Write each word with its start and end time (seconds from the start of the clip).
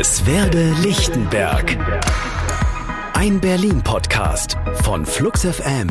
Es 0.00 0.24
werde 0.26 0.70
Lichtenberg. 0.74 1.76
Ein 3.14 3.40
Berlin-Podcast 3.40 4.56
von 4.84 5.04
Flux 5.04 5.44
FM. 5.44 5.88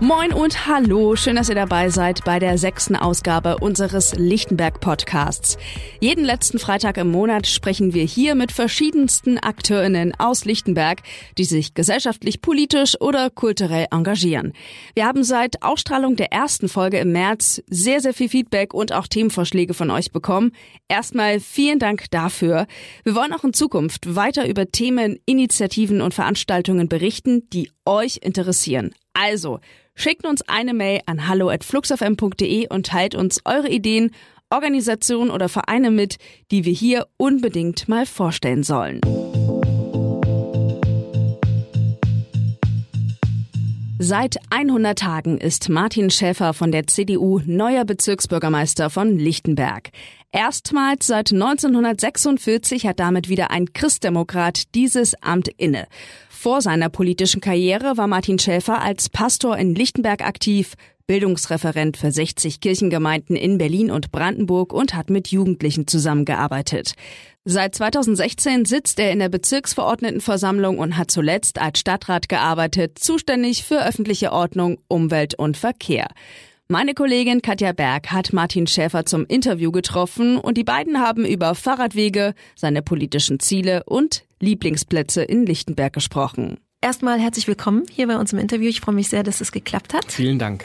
Moin 0.00 0.34
und 0.34 0.66
hallo, 0.66 1.16
schön, 1.16 1.36
dass 1.36 1.48
ihr 1.48 1.54
dabei 1.54 1.88
seid 1.88 2.22
bei 2.26 2.38
der 2.38 2.58
sechsten 2.58 2.96
Ausgabe 2.96 3.56
unseres 3.56 4.14
Lichtenberg 4.14 4.78
Podcasts. 4.78 5.56
Jeden 6.00 6.22
letzten 6.22 6.58
Freitag 6.58 6.98
im 6.98 7.10
Monat 7.10 7.46
sprechen 7.46 7.94
wir 7.94 8.04
hier 8.04 8.34
mit 8.34 8.52
verschiedensten 8.52 9.38
Akteurinnen 9.38 10.12
aus 10.18 10.44
Lichtenberg, 10.44 11.00
die 11.38 11.44
sich 11.44 11.72
gesellschaftlich, 11.72 12.42
politisch 12.42 13.00
oder 13.00 13.30
kulturell 13.30 13.86
engagieren. 13.90 14.52
Wir 14.94 15.06
haben 15.06 15.24
seit 15.24 15.62
Ausstrahlung 15.62 16.14
der 16.16 16.30
ersten 16.30 16.68
Folge 16.68 16.98
im 16.98 17.12
März 17.12 17.62
sehr, 17.66 18.02
sehr 18.02 18.12
viel 18.12 18.28
Feedback 18.28 18.74
und 18.74 18.92
auch 18.92 19.06
Themenvorschläge 19.06 19.72
von 19.72 19.90
euch 19.90 20.12
bekommen. 20.12 20.52
Erstmal 20.88 21.40
vielen 21.40 21.78
Dank 21.78 22.10
dafür. 22.10 22.66
Wir 23.02 23.14
wollen 23.14 23.32
auch 23.32 23.44
in 23.44 23.54
Zukunft 23.54 24.14
weiter 24.14 24.46
über 24.46 24.70
Themen, 24.70 25.18
Initiativen 25.24 26.02
und 26.02 26.12
Veranstaltungen 26.12 26.86
berichten, 26.86 27.48
die 27.48 27.70
euch 27.86 28.18
interessieren. 28.20 28.94
Also, 29.18 29.60
schickt 29.94 30.26
uns 30.26 30.42
eine 30.46 30.74
Mail 30.74 31.00
an 31.06 31.26
hallo@fluxfm.de 31.26 32.68
und 32.68 32.86
teilt 32.86 33.14
uns 33.14 33.40
eure 33.46 33.70
Ideen, 33.70 34.10
Organisationen 34.50 35.30
oder 35.30 35.48
Vereine 35.48 35.90
mit, 35.90 36.18
die 36.50 36.64
wir 36.64 36.72
hier 36.72 37.06
unbedingt 37.16 37.88
mal 37.88 38.04
vorstellen 38.04 38.62
sollen. 38.62 39.00
Seit 43.98 44.36
100 44.50 44.98
Tagen 44.98 45.38
ist 45.38 45.70
Martin 45.70 46.10
Schäfer 46.10 46.52
von 46.52 46.70
der 46.70 46.86
CDU 46.86 47.40
neuer 47.46 47.86
Bezirksbürgermeister 47.86 48.90
von 48.90 49.16
Lichtenberg. 49.16 49.88
Erstmals 50.32 51.06
seit 51.06 51.32
1946 51.32 52.86
hat 52.86 53.00
damit 53.00 53.30
wieder 53.30 53.50
ein 53.50 53.72
Christdemokrat 53.72 54.74
dieses 54.74 55.14
Amt 55.22 55.48
inne. 55.56 55.86
Vor 56.28 56.60
seiner 56.60 56.90
politischen 56.90 57.40
Karriere 57.40 57.96
war 57.96 58.06
Martin 58.06 58.38
Schäfer 58.38 58.82
als 58.82 59.08
Pastor 59.08 59.56
in 59.56 59.74
Lichtenberg 59.74 60.20
aktiv, 60.20 60.74
Bildungsreferent 61.06 61.96
für 61.96 62.10
60 62.10 62.60
Kirchengemeinden 62.60 63.36
in 63.36 63.58
Berlin 63.58 63.90
und 63.90 64.10
Brandenburg 64.10 64.72
und 64.72 64.94
hat 64.94 65.10
mit 65.10 65.28
Jugendlichen 65.28 65.86
zusammengearbeitet. 65.86 66.94
Seit 67.44 67.76
2016 67.76 68.64
sitzt 68.64 68.98
er 68.98 69.12
in 69.12 69.20
der 69.20 69.28
Bezirksverordnetenversammlung 69.28 70.78
und 70.78 70.96
hat 70.96 71.12
zuletzt 71.12 71.60
als 71.60 71.78
Stadtrat 71.78 72.28
gearbeitet, 72.28 72.98
zuständig 72.98 73.62
für 73.62 73.86
öffentliche 73.86 74.32
Ordnung, 74.32 74.78
Umwelt 74.88 75.34
und 75.34 75.56
Verkehr. 75.56 76.08
Meine 76.68 76.94
Kollegin 76.94 77.42
Katja 77.42 77.70
Berg 77.70 78.10
hat 78.10 78.32
Martin 78.32 78.66
Schäfer 78.66 79.06
zum 79.06 79.24
Interview 79.26 79.70
getroffen 79.70 80.36
und 80.36 80.58
die 80.58 80.64
beiden 80.64 80.98
haben 80.98 81.24
über 81.24 81.54
Fahrradwege, 81.54 82.34
seine 82.56 82.82
politischen 82.82 83.38
Ziele 83.38 83.84
und 83.84 84.24
Lieblingsplätze 84.40 85.22
in 85.22 85.46
Lichtenberg 85.46 85.92
gesprochen. 85.92 86.58
Erstmal 86.86 87.18
herzlich 87.18 87.48
willkommen 87.48 87.82
hier 87.90 88.06
bei 88.06 88.16
uns 88.16 88.32
im 88.32 88.38
Interview. 88.38 88.68
Ich 88.68 88.80
freue 88.80 88.94
mich 88.94 89.08
sehr, 89.08 89.24
dass 89.24 89.40
es 89.40 89.50
geklappt 89.50 89.92
hat. 89.92 90.12
Vielen 90.12 90.38
Dank. 90.38 90.64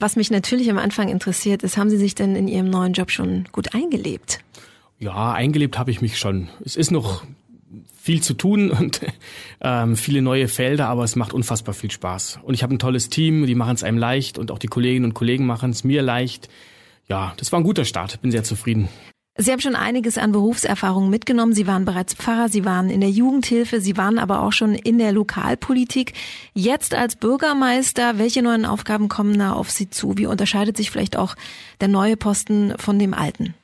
Was 0.00 0.16
mich 0.16 0.28
natürlich 0.28 0.68
am 0.68 0.78
Anfang 0.78 1.08
interessiert, 1.08 1.62
ist, 1.62 1.76
haben 1.76 1.90
Sie 1.90 1.96
sich 1.96 2.16
denn 2.16 2.34
in 2.34 2.48
Ihrem 2.48 2.68
neuen 2.68 2.92
Job 2.92 3.12
schon 3.12 3.44
gut 3.52 3.72
eingelebt? 3.72 4.40
Ja, 4.98 5.32
eingelebt 5.32 5.78
habe 5.78 5.92
ich 5.92 6.00
mich 6.02 6.18
schon. 6.18 6.48
Es 6.64 6.74
ist 6.74 6.90
noch 6.90 7.22
viel 7.96 8.20
zu 8.20 8.34
tun 8.34 8.72
und 8.72 9.02
ähm, 9.60 9.94
viele 9.94 10.22
neue 10.22 10.48
Felder, 10.48 10.88
aber 10.88 11.04
es 11.04 11.14
macht 11.14 11.32
unfassbar 11.32 11.72
viel 11.72 11.92
Spaß. 11.92 12.40
Und 12.42 12.54
ich 12.54 12.64
habe 12.64 12.74
ein 12.74 12.80
tolles 12.80 13.08
Team, 13.08 13.46
die 13.46 13.54
machen 13.54 13.76
es 13.76 13.84
einem 13.84 13.96
leicht 13.96 14.38
und 14.38 14.50
auch 14.50 14.58
die 14.58 14.66
Kolleginnen 14.66 15.04
und 15.04 15.14
Kollegen 15.14 15.46
machen 15.46 15.70
es 15.70 15.84
mir 15.84 16.02
leicht. 16.02 16.48
Ja, 17.06 17.32
das 17.36 17.52
war 17.52 17.60
ein 17.60 17.64
guter 17.64 17.84
Start, 17.84 18.20
bin 18.22 18.32
sehr 18.32 18.42
zufrieden. 18.42 18.88
Sie 19.36 19.52
haben 19.52 19.60
schon 19.60 19.76
einiges 19.76 20.18
an 20.18 20.32
Berufserfahrung 20.32 21.08
mitgenommen. 21.08 21.54
Sie 21.54 21.66
waren 21.66 21.84
bereits 21.84 22.14
Pfarrer, 22.14 22.48
Sie 22.48 22.64
waren 22.64 22.90
in 22.90 23.00
der 23.00 23.10
Jugendhilfe, 23.10 23.80
Sie 23.80 23.96
waren 23.96 24.18
aber 24.18 24.42
auch 24.42 24.52
schon 24.52 24.74
in 24.74 24.98
der 24.98 25.12
Lokalpolitik. 25.12 26.14
Jetzt 26.52 26.94
als 26.94 27.16
Bürgermeister, 27.16 28.18
welche 28.18 28.42
neuen 28.42 28.66
Aufgaben 28.66 29.08
kommen 29.08 29.38
da 29.38 29.52
auf 29.52 29.70
Sie 29.70 29.88
zu? 29.88 30.18
Wie 30.18 30.26
unterscheidet 30.26 30.76
sich 30.76 30.90
vielleicht 30.90 31.16
auch 31.16 31.36
der 31.80 31.88
neue 31.88 32.16
Posten 32.16 32.74
von 32.76 32.98
dem 32.98 33.14
alten? 33.14 33.54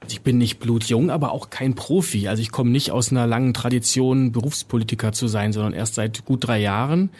Also 0.00 0.12
ich 0.12 0.22
bin 0.22 0.38
nicht 0.38 0.58
blutjung, 0.58 1.10
aber 1.10 1.32
auch 1.32 1.50
kein 1.50 1.74
Profi. 1.74 2.28
Also 2.28 2.42
ich 2.42 2.50
komme 2.50 2.70
nicht 2.70 2.90
aus 2.90 3.10
einer 3.10 3.26
langen 3.26 3.54
Tradition, 3.54 4.32
Berufspolitiker 4.32 5.12
zu 5.12 5.28
sein, 5.28 5.52
sondern 5.52 5.72
erst 5.72 5.94
seit 5.94 6.24
gut 6.24 6.46
drei 6.46 6.60
Jahren. 6.60 7.10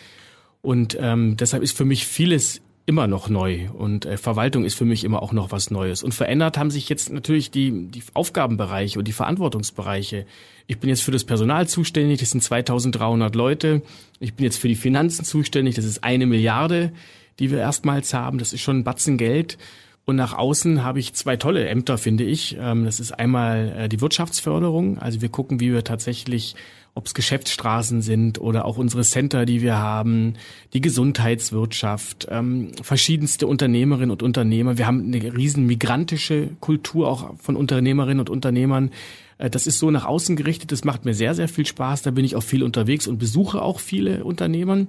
Und 0.61 0.99
ähm, 1.01 1.37
deshalb 1.37 1.63
ist 1.63 1.77
für 1.77 1.85
mich 1.85 2.07
vieles 2.07 2.61
immer 2.87 3.09
noch 3.09 3.29
neu 3.29 3.69
und 3.75 4.07
äh, 4.07 4.17
Verwaltung 4.17 4.65
ist 4.65 4.77
für 4.77 4.85
mich 4.85 5.03
immer 5.03 5.21
auch 5.21 5.33
noch 5.33 5.51
was 5.51 5.73
Neues. 5.73 6.05
Und 6.05 6.15
verändert 6.15 6.57
haben 6.57 6.71
sich 6.71 6.89
jetzt 6.89 7.13
natürlich 7.13 7.51
die, 7.51 7.89
die 7.89 8.03
Aufgabenbereiche 8.15 9.01
und 9.01 9.09
die 9.09 9.13
Verantwortungsbereiche. 9.13 10.25
Ich 10.69 10.79
bin 10.79 10.89
jetzt 10.89 11.03
für 11.03 11.11
das 11.11 11.25
Personal 11.25 11.67
zuständig, 11.67 12.21
das 12.21 12.31
sind 12.31 12.43
2300 12.43 13.35
Leute. 13.35 13.83
Ich 14.21 14.35
bin 14.35 14.45
jetzt 14.45 14.59
für 14.59 14.69
die 14.69 14.77
Finanzen 14.77 15.25
zuständig, 15.25 15.75
das 15.75 15.85
ist 15.85 16.05
eine 16.05 16.27
Milliarde, 16.27 16.93
die 17.41 17.51
wir 17.51 17.59
erstmals 17.59 18.15
haben. 18.15 18.39
Das 18.39 18.53
ist 18.53 18.63
schon 18.63 18.79
ein 18.79 18.85
Batzen 18.85 19.19
Geld. 19.19 19.59
Und 20.07 20.15
nach 20.15 20.35
außen 20.35 20.85
habe 20.85 21.01
ich 21.01 21.15
zwei 21.15 21.37
tolle 21.37 21.69
Ämter, 21.69 21.99
finde 21.99 22.23
ich. 22.23 22.57
Ähm, 22.61 22.85
das 22.85 23.01
ist 23.01 23.11
einmal 23.11 23.75
äh, 23.77 23.89
die 23.89 24.01
Wirtschaftsförderung. 24.01 24.99
Also 24.99 25.21
wir 25.21 25.29
gucken, 25.29 25.59
wie 25.59 25.73
wir 25.73 25.83
tatsächlich, 25.83 26.55
ob 26.95 27.07
es 27.07 27.15
Geschäftsstraßen 27.15 28.03
sind 28.03 28.41
oder 28.41 28.67
auch 28.67 28.79
unsere 28.79 29.03
Center, 29.03 29.45
die 29.45 29.63
wir 29.63 29.79
haben, 29.79 30.35
die 30.75 30.81
Gesundheitswirtschaft, 30.81 32.29
ähm, 32.31 32.71
verschiedenste 32.81 33.49
Unternehmerinnen 33.49 34.13
und 34.13 34.23
Unternehmer. 34.23 34.79
Wir 34.79 34.87
haben 34.87 35.13
eine 35.13 35.37
riesen 35.37 35.67
migrantische 35.67 36.51
Kultur 36.61 37.09
auch 37.09 37.35
von 37.39 37.57
Unternehmerinnen 37.57 38.21
und 38.21 38.31
Unternehmern. 38.31 38.93
Äh, 39.39 39.51
das 39.51 39.67
ist 39.67 39.81
so 39.81 39.91
nach 39.91 40.05
außen 40.05 40.37
gerichtet. 40.37 40.71
Das 40.71 40.85
macht 40.85 41.05
mir 41.05 41.15
sehr, 41.15 41.35
sehr 41.35 41.49
viel 41.49 41.67
Spaß. 41.67 42.03
Da 42.03 42.13
bin 42.13 42.25
ich 42.25 42.37
auch 42.37 42.45
viel 42.45 42.63
unterwegs 42.63 43.09
und 43.09 43.19
besuche 43.19 43.61
auch 43.61 43.81
viele 43.81 44.23
Unternehmen. 44.23 44.87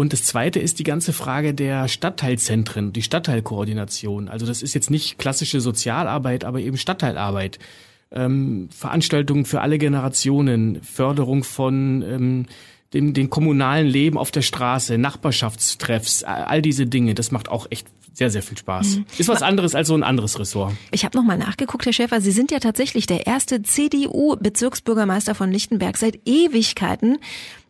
Und 0.00 0.14
das 0.14 0.22
Zweite 0.22 0.60
ist 0.60 0.78
die 0.78 0.84
ganze 0.84 1.12
Frage 1.12 1.52
der 1.52 1.86
Stadtteilzentren, 1.86 2.94
die 2.94 3.02
Stadtteilkoordination. 3.02 4.30
Also 4.30 4.46
das 4.46 4.62
ist 4.62 4.72
jetzt 4.72 4.90
nicht 4.90 5.18
klassische 5.18 5.60
Sozialarbeit, 5.60 6.46
aber 6.46 6.58
eben 6.60 6.78
Stadtteilarbeit. 6.78 7.58
Ähm, 8.10 8.70
Veranstaltungen 8.74 9.44
für 9.44 9.60
alle 9.60 9.76
Generationen, 9.76 10.82
Förderung 10.82 11.44
von 11.44 12.00
ähm, 12.00 12.46
dem, 12.94 13.12
dem 13.12 13.28
kommunalen 13.28 13.86
Leben 13.86 14.16
auf 14.16 14.30
der 14.30 14.40
Straße, 14.40 14.96
Nachbarschaftstreffs, 14.96 16.24
all 16.24 16.62
diese 16.62 16.86
Dinge, 16.86 17.12
das 17.12 17.30
macht 17.30 17.50
auch 17.50 17.66
echt 17.68 17.86
sehr, 18.14 18.30
sehr 18.30 18.42
viel 18.42 18.58
Spaß. 18.58 18.96
Mhm. 18.96 19.06
Ist 19.18 19.28
was 19.28 19.42
anderes 19.42 19.74
als 19.74 19.88
so 19.88 19.94
ein 19.94 20.02
anderes 20.02 20.38
Ressort. 20.38 20.74
Ich 20.90 21.04
habe 21.04 21.16
nochmal 21.16 21.38
nachgeguckt, 21.38 21.86
Herr 21.86 21.92
Schäfer. 21.92 22.20
Sie 22.20 22.32
sind 22.32 22.50
ja 22.50 22.58
tatsächlich 22.58 23.06
der 23.06 23.26
erste 23.26 23.62
CDU-Bezirksbürgermeister 23.62 25.34
von 25.34 25.52
Lichtenberg 25.52 25.96
seit 25.96 26.20
Ewigkeiten. 26.26 27.18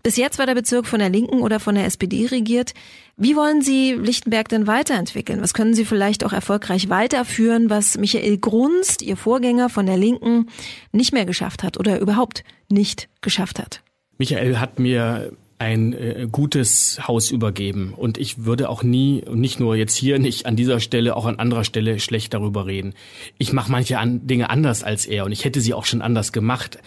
Bis 0.03 0.17
jetzt 0.17 0.39
war 0.39 0.47
der 0.47 0.55
Bezirk 0.55 0.87
von 0.87 0.99
der 0.99 1.11
Linken 1.11 1.41
oder 1.41 1.61
von 1.61 1.75
der 1.75 1.85
SPD 1.85 2.27
regiert. 2.27 2.73
Wie 3.17 3.37
wollen 3.37 3.61
Sie 3.61 3.93
Lichtenberg 3.93 4.49
denn 4.49 4.67
weiterentwickeln? 4.67 5.43
Was 5.43 5.55
können 5.55 5.75
Sie 5.75 5.85
vielleicht 5.85 6.25
auch 6.25 6.33
erfolgreich 6.33 6.89
weiterführen, 6.89 7.69
was 7.69 7.99
Michael 7.99 8.39
Grunst, 8.39 9.03
Ihr 9.03 9.17
Vorgänger 9.17 9.69
von 9.69 9.87
der 9.87 9.97
Linken, 9.97 10.49
nicht 10.93 11.13
mehr 11.13 11.27
geschafft 11.27 11.63
hat 11.63 11.79
oder 11.79 12.01
überhaupt 12.01 12.45
nicht 12.71 13.09
geschafft 13.21 13.59
hat? 13.59 13.83
Michael 14.17 14.59
hat 14.59 14.79
mir 14.79 15.33
ein 15.61 15.93
äh, 15.93 16.27
gutes 16.33 17.07
Haus 17.07 17.31
übergeben. 17.31 17.93
Und 17.95 18.17
ich 18.17 18.45
würde 18.45 18.71
auch 18.71 18.83
nie, 18.83 19.23
nicht 19.31 19.61
nur 19.61 19.77
jetzt 19.77 19.95
hier, 19.95 20.19
nicht 20.19 20.47
an 20.47 20.57
dieser 20.57 20.81
Stelle, 20.81 21.15
auch 21.15 21.27
an 21.27 21.39
anderer 21.39 21.65
Stelle 21.65 22.01
schlecht 22.01 22.33
darüber 22.33 22.67
reden. 22.67 22.95
Ich 23.37 23.53
mache 23.53 23.71
manche 23.71 23.99
an, 23.99 24.27
Dinge 24.27 24.49
anders 24.49 24.83
als 24.83 25.05
er 25.05 25.27
und 25.27 25.33
ich 25.33 25.45
hätte 25.45 25.61
sie 25.61 25.75
auch 25.75 25.85
schon 25.85 26.01
anders 26.01 26.33
gemacht. 26.33 26.79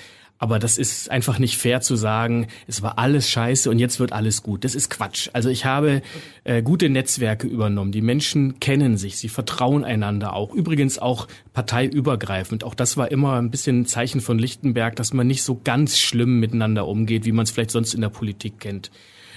Aber 0.43 0.59
das 0.59 0.77
ist 0.77 1.09
einfach 1.09 1.39
nicht 1.39 1.55
fair 1.57 1.79
zu 1.79 1.95
sagen, 1.95 2.47
es 2.67 2.81
war 2.81 2.99
alles 2.99 3.29
scheiße 3.29 3.69
und 3.69 3.79
jetzt 3.79 4.01
wird 4.01 4.11
alles 4.11 4.43
gut. 4.43 4.65
Das 4.65 4.75
ist 4.75 4.89
Quatsch. 4.89 5.29
Also 5.31 5.47
ich 5.47 5.63
habe 5.63 6.01
äh, 6.43 6.61
gute 6.61 6.89
Netzwerke 6.89 7.47
übernommen. 7.47 7.93
Die 7.93 8.01
Menschen 8.01 8.59
kennen 8.59 8.97
sich, 8.97 9.17
sie 9.17 9.29
vertrauen 9.29 9.85
einander 9.85 10.33
auch. 10.33 10.53
Übrigens 10.53 10.99
auch 10.99 11.29
parteiübergreifend. 11.53 12.65
Auch 12.65 12.75
das 12.75 12.97
war 12.97 13.09
immer 13.09 13.35
ein 13.35 13.51
bisschen 13.51 13.79
ein 13.79 13.85
Zeichen 13.85 14.19
von 14.19 14.38
Lichtenberg, 14.38 14.97
dass 14.97 15.13
man 15.13 15.27
nicht 15.27 15.44
so 15.44 15.62
ganz 15.63 15.97
schlimm 15.97 16.41
miteinander 16.41 16.89
umgeht, 16.89 17.23
wie 17.23 17.31
man 17.31 17.44
es 17.44 17.51
vielleicht 17.51 17.71
sonst 17.71 17.94
in 17.94 18.01
der 18.01 18.09
Politik 18.09 18.59
kennt. 18.59 18.91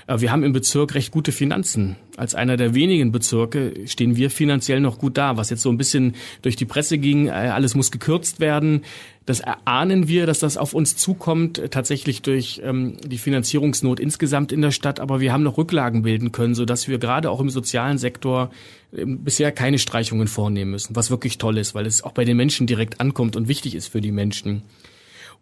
Äh, 0.07 0.21
wir 0.21 0.33
haben 0.33 0.43
im 0.43 0.53
Bezirk 0.53 0.95
recht 0.95 1.11
gute 1.11 1.33
Finanzen. 1.33 1.97
Als 2.17 2.35
einer 2.35 2.57
der 2.57 2.75
wenigen 2.75 3.13
Bezirke 3.13 3.75
stehen 3.87 4.17
wir 4.17 4.31
finanziell 4.31 4.81
noch 4.81 4.99
gut 4.99 5.17
da. 5.17 5.37
Was 5.37 5.51
jetzt 5.51 5.63
so 5.63 5.71
ein 5.71 5.77
bisschen 5.77 6.15
durch 6.43 6.57
die 6.57 6.65
Presse 6.65 6.99
ging, 6.99 7.29
äh, 7.29 7.31
alles 7.31 7.75
muss 7.75 7.91
gekürzt 7.91 8.41
werden. 8.41 8.83
Das 9.25 9.41
erahnen 9.41 10.07
wir, 10.07 10.27
dass 10.27 10.39
das 10.39 10.57
auf 10.57 10.73
uns 10.73 10.97
zukommt, 10.97 11.59
äh, 11.59 11.69
tatsächlich 11.69 12.23
durch 12.23 12.61
ähm, 12.65 12.97
die 13.05 13.19
Finanzierungsnot 13.19 14.01
insgesamt 14.01 14.53
in 14.53 14.63
der 14.63 14.71
Stadt. 14.71 15.01
Aber 15.01 15.21
wir 15.21 15.33
haben 15.33 15.43
noch 15.43 15.59
Rücklagen 15.59 16.03
bilden 16.03 16.33
können, 16.33 16.55
sodass 16.55 16.89
wir 16.89 16.99
gerade 16.99 17.31
auch 17.31 17.41
im 17.41 17.51
sozialen 17.51 17.99
Sektor 17.99 18.51
bisher 18.93 19.53
keine 19.53 19.79
Streichungen 19.79 20.29
vornehmen 20.29 20.71
müssen, 20.71 20.97
was 20.97 21.11
wirklich 21.11 21.39
toll 21.39 21.59
ist, 21.59 21.75
weil 21.75 21.87
es 21.87 22.03
auch 22.03 22.13
bei 22.13 22.25
den 22.25 22.37
Menschen 22.37 22.67
direkt 22.67 23.01
ankommt 23.01 23.37
und 23.37 23.49
wichtig 23.49 23.75
ist 23.75 23.89
für 23.89 24.01
die 24.01 24.13
Menschen. 24.13 24.63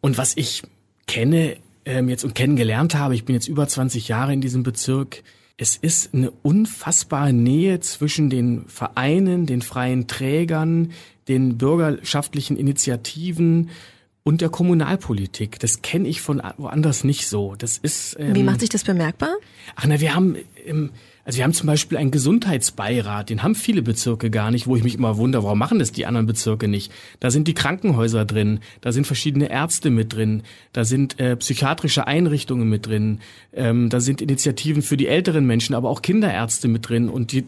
Und 0.01 0.19
was 0.19 0.37
ich 0.37 0.63
kenne, 1.07 1.57
ähm, 1.85 2.09
jetzt 2.09 2.25
und 2.25 2.35
kennengelernt 2.35 2.95
habe, 2.95 3.15
ich 3.15 3.25
bin 3.25 3.35
jetzt 3.35 3.49
über 3.49 3.67
20 3.67 4.09
Jahre 4.09 4.33
in 4.33 4.41
diesem 4.41 4.63
Bezirk, 4.63 5.23
es 5.57 5.77
ist 5.77 6.15
eine 6.15 6.31
unfassbare 6.31 7.33
Nähe 7.33 7.79
zwischen 7.81 8.29
den 8.29 8.67
Vereinen, 8.67 9.47
den 9.47 9.63
freien 9.63 10.09
Trägern, 10.09 10.93
den 11.29 11.59
bürgerschaftlichen 11.59 12.57
Initiativen 12.57 13.71
und 14.25 14.41
der 14.41 14.49
Kommunalpolitik. 14.49 15.61
Das 15.61 15.83
kenne 15.83 16.09
ich 16.09 16.21
von 16.21 16.43
woanders 16.57 17.05
nicht 17.05 17.29
so. 17.29 17.55
Das 17.57 17.79
ist. 17.79 18.17
Ähm, 18.19 18.35
Wie 18.35 18.43
macht 18.43 18.61
sich 18.61 18.71
das 18.71 18.83
bemerkbar? 18.83 19.35
Ach 19.77 19.85
na, 19.87 20.01
wir 20.01 20.15
haben 20.15 20.37
im 20.65 20.91
also 21.25 21.38
wir 21.38 21.44
haben 21.44 21.55
zum 21.55 21.67
Beispiel 21.67 21.97
einen 21.97 22.11
Gesundheitsbeirat, 22.11 23.31
den 23.31 23.43
haben 23.43 23.55
viele 23.55 23.81
Bezirke 23.81 24.31
gar 24.31 24.50
nicht, 24.50 24.67
wo 24.67 24.76
ich 24.76 24.85
mich 24.85 24.94
immer 24.94 25.17
wundere, 25.17 25.44
warum 25.44 25.59
machen 25.59 25.79
das 25.79 25.91
die 25.91 26.05
anderen 26.05 26.26
Bezirke 26.26 26.69
nicht? 26.69 26.93
Da 27.19 27.31
sind 27.31 27.49
die 27.49 27.55
Krankenhäuser 27.55 28.26
drin, 28.26 28.61
da 28.82 28.93
sind 28.93 29.06
verschiedene 29.06 29.50
Ärzte 29.50 29.88
mit 29.88 30.12
drin, 30.12 30.43
da 30.73 30.85
sind 30.85 31.19
äh, 31.19 31.37
psychiatrische 31.37 32.06
Einrichtungen 32.06 32.69
mit 32.69 32.87
drin, 32.87 33.21
ähm, 33.55 33.88
da 33.88 34.00
sind 34.00 34.21
Initiativen 34.21 34.82
für 34.82 34.99
die 34.99 35.06
älteren 35.06 35.47
Menschen, 35.47 35.75
aber 35.75 35.88
auch 35.88 36.03
Kinderärzte 36.03 36.69
mit 36.69 36.88
drin 36.88 37.09
und 37.09 37.32
die 37.32 37.44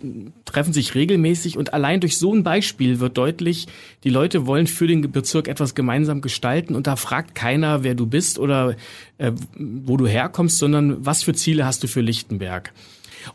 treffen 0.46 0.72
sich 0.72 0.94
regelmäßig 0.94 1.58
und 1.58 1.74
allein 1.74 2.00
durch 2.00 2.16
so 2.16 2.34
ein 2.34 2.44
Beispiel 2.44 2.98
wird 2.98 3.18
deutlich, 3.18 3.66
die 4.04 4.10
Leute 4.10 4.46
wollen 4.46 4.66
für 4.66 4.86
den 4.86 5.12
Bezirk 5.12 5.48
etwas 5.48 5.74
gemeinsam 5.74 6.22
gestalten 6.22 6.74
und 6.74 6.86
da 6.86 6.96
fragt 6.96 7.34
keiner, 7.34 7.82
wer 7.82 7.94
du 7.94 8.06
bist 8.06 8.38
oder 8.38 8.74
äh, 9.18 9.32
wo 9.54 9.98
du 9.98 10.06
herkommst, 10.06 10.56
sondern 10.56 11.04
was 11.04 11.22
für 11.22 11.34
Ziele 11.34 11.66
hast 11.66 11.82
du 11.82 11.88
für 11.88 12.00
Lichtenberg? 12.00 12.72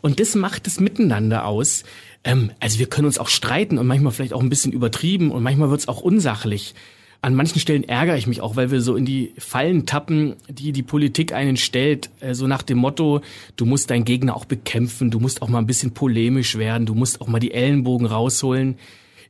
Und 0.00 0.20
das 0.20 0.34
macht 0.34 0.66
das 0.66 0.80
Miteinander 0.80 1.46
aus. 1.46 1.84
Ähm, 2.24 2.50
also 2.60 2.78
wir 2.78 2.86
können 2.86 3.06
uns 3.06 3.18
auch 3.18 3.28
streiten 3.28 3.78
und 3.78 3.86
manchmal 3.86 4.12
vielleicht 4.12 4.32
auch 4.32 4.42
ein 4.42 4.48
bisschen 4.48 4.72
übertrieben 4.72 5.30
und 5.30 5.42
manchmal 5.42 5.70
wird 5.70 5.80
es 5.80 5.88
auch 5.88 6.00
unsachlich. 6.00 6.74
An 7.24 7.36
manchen 7.36 7.60
Stellen 7.60 7.84
ärgere 7.84 8.16
ich 8.16 8.26
mich 8.26 8.40
auch, 8.40 8.56
weil 8.56 8.72
wir 8.72 8.80
so 8.80 8.96
in 8.96 9.04
die 9.04 9.32
Fallen 9.38 9.86
tappen, 9.86 10.34
die 10.48 10.72
die 10.72 10.82
Politik 10.82 11.32
einen 11.32 11.56
stellt, 11.56 12.10
äh, 12.20 12.34
so 12.34 12.48
nach 12.48 12.62
dem 12.62 12.78
Motto, 12.78 13.20
du 13.56 13.64
musst 13.64 13.90
deinen 13.90 14.04
Gegner 14.04 14.36
auch 14.36 14.44
bekämpfen, 14.44 15.10
du 15.10 15.20
musst 15.20 15.40
auch 15.40 15.48
mal 15.48 15.58
ein 15.58 15.66
bisschen 15.66 15.94
polemisch 15.94 16.56
werden, 16.58 16.84
du 16.84 16.94
musst 16.94 17.20
auch 17.20 17.28
mal 17.28 17.38
die 17.38 17.52
Ellenbogen 17.54 18.06
rausholen. 18.06 18.76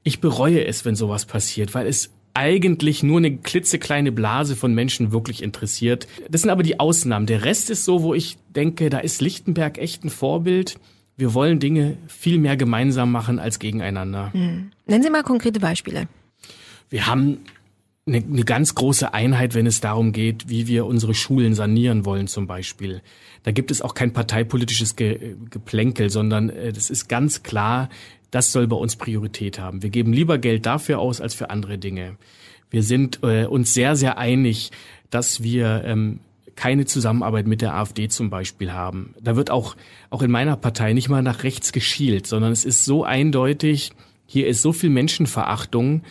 Ich 0.05 0.21
bereue 0.21 0.65
es, 0.65 0.85
wenn 0.85 0.97
sowas 0.97 1.27
passiert, 1.27 1.75
weil 1.75 1.87
es 1.87 2.11
eigentlich 2.35 3.03
nur 3.03 3.19
eine 3.19 3.37
klitzekleine 3.37 4.13
Blase 4.13 4.57
von 4.57 4.75
Menschen 4.75 5.13
wirklich 5.13 5.43
interessiert. 5.43 6.07
Das 6.31 6.43
sind 6.43 6.51
aber 6.51 6.63
die 6.63 6.81
Ausnahmen. 6.81 7.27
Der 7.27 7.45
Rest 7.45 7.71
ist 7.71 7.85
so, 7.85 8.03
wo 8.03 8.15
ich 8.15 8.39
denke, 8.55 8.91
da 8.91 8.99
ist 8.99 9.21
Lichtenberg 9.21 9.79
echt 9.79 10.05
ein 10.05 10.11
Vorbild. 10.11 10.79
Wir 11.17 11.35
wollen 11.35 11.61
Dinge 11.61 11.99
viel 12.09 12.39
mehr 12.39 12.57
gemeinsam 12.57 13.13
machen 13.13 13.39
als 13.39 13.59
gegeneinander. 13.59 14.33
Hm. 14.33 14.73
Nennen 14.87 15.03
Sie 15.03 15.11
mal 15.11 15.23
konkrete 15.23 15.61
Beispiele. 15.61 16.09
Wir 16.89 17.07
haben 17.07 17.39
eine, 18.07 18.19
eine 18.19 18.45
ganz 18.45 18.75
große 18.75 19.13
Einheit, 19.15 19.55
wenn 19.55 19.67
es 19.67 19.81
darum 19.81 20.13
geht, 20.13 20.49
wie 20.49 20.67
wir 20.67 20.87
unsere 20.87 21.15
Schulen 21.15 21.55
sanieren 21.55 22.05
wollen 22.05 22.27
zum 22.27 22.47
Beispiel. 22.47 23.03
Da 23.43 23.53
gibt 23.53 23.71
es 23.71 23.83
auch 23.83 23.95
kein 23.95 24.13
parteipolitisches 24.13 24.97
Ge 24.97 25.37
Geplänkel, 25.51 26.11
sondern 26.11 26.51
äh, 26.51 26.73
das 26.73 26.91
ist 26.91 27.09
ganz 27.09 27.43
klar, 27.43 27.89
das 28.33 28.51
soll 28.51 28.67
bei 28.67 28.77
uns 28.77 28.97
Priorität 28.97 29.61
haben. 29.61 29.83
Wir 29.83 29.91
geben 29.91 30.13
lieber 30.13 30.39
Geld 30.39 30.67
dafür 30.67 30.99
aus 30.99 31.21
als 31.21 31.35
für 31.35 31.51
andere 31.51 31.79
Dinge. 31.79 32.17
Wir 32.71 32.83
sind 32.83 33.21
äh, 33.23 33.45
uns 33.45 33.75
sehr, 33.75 33.95
sehr 33.95 34.19
einig, 34.19 34.73
dass 35.11 35.43
wir 35.43 35.85
ähm, 35.85 36.19
keine 36.57 36.87
Zusammenarbeit 36.87 37.47
mit 37.47 37.61
der 37.61 37.75
AfD 37.75 38.09
zum 38.09 38.31
Beispiel 38.31 38.73
haben. 38.73 39.15
Da 39.21 39.37
wird 39.37 39.51
auch, 39.51 39.77
auch 40.09 40.23
in 40.23 40.31
meiner 40.31 40.57
Partei 40.57 40.95
nicht 40.95 41.11
mal 41.11 41.23
nach 41.23 41.45
rechts 41.45 41.73
geschielt, 41.73 42.27
sondern 42.27 42.53
es 42.53 42.65
ist 42.65 42.87
so 42.87 43.05
eindeutig, 43.05 43.93
hier 44.27 44.49
ist 44.49 44.63
so 44.63 44.73
viel 44.73 44.91
Menschenverachtung 44.91 46.03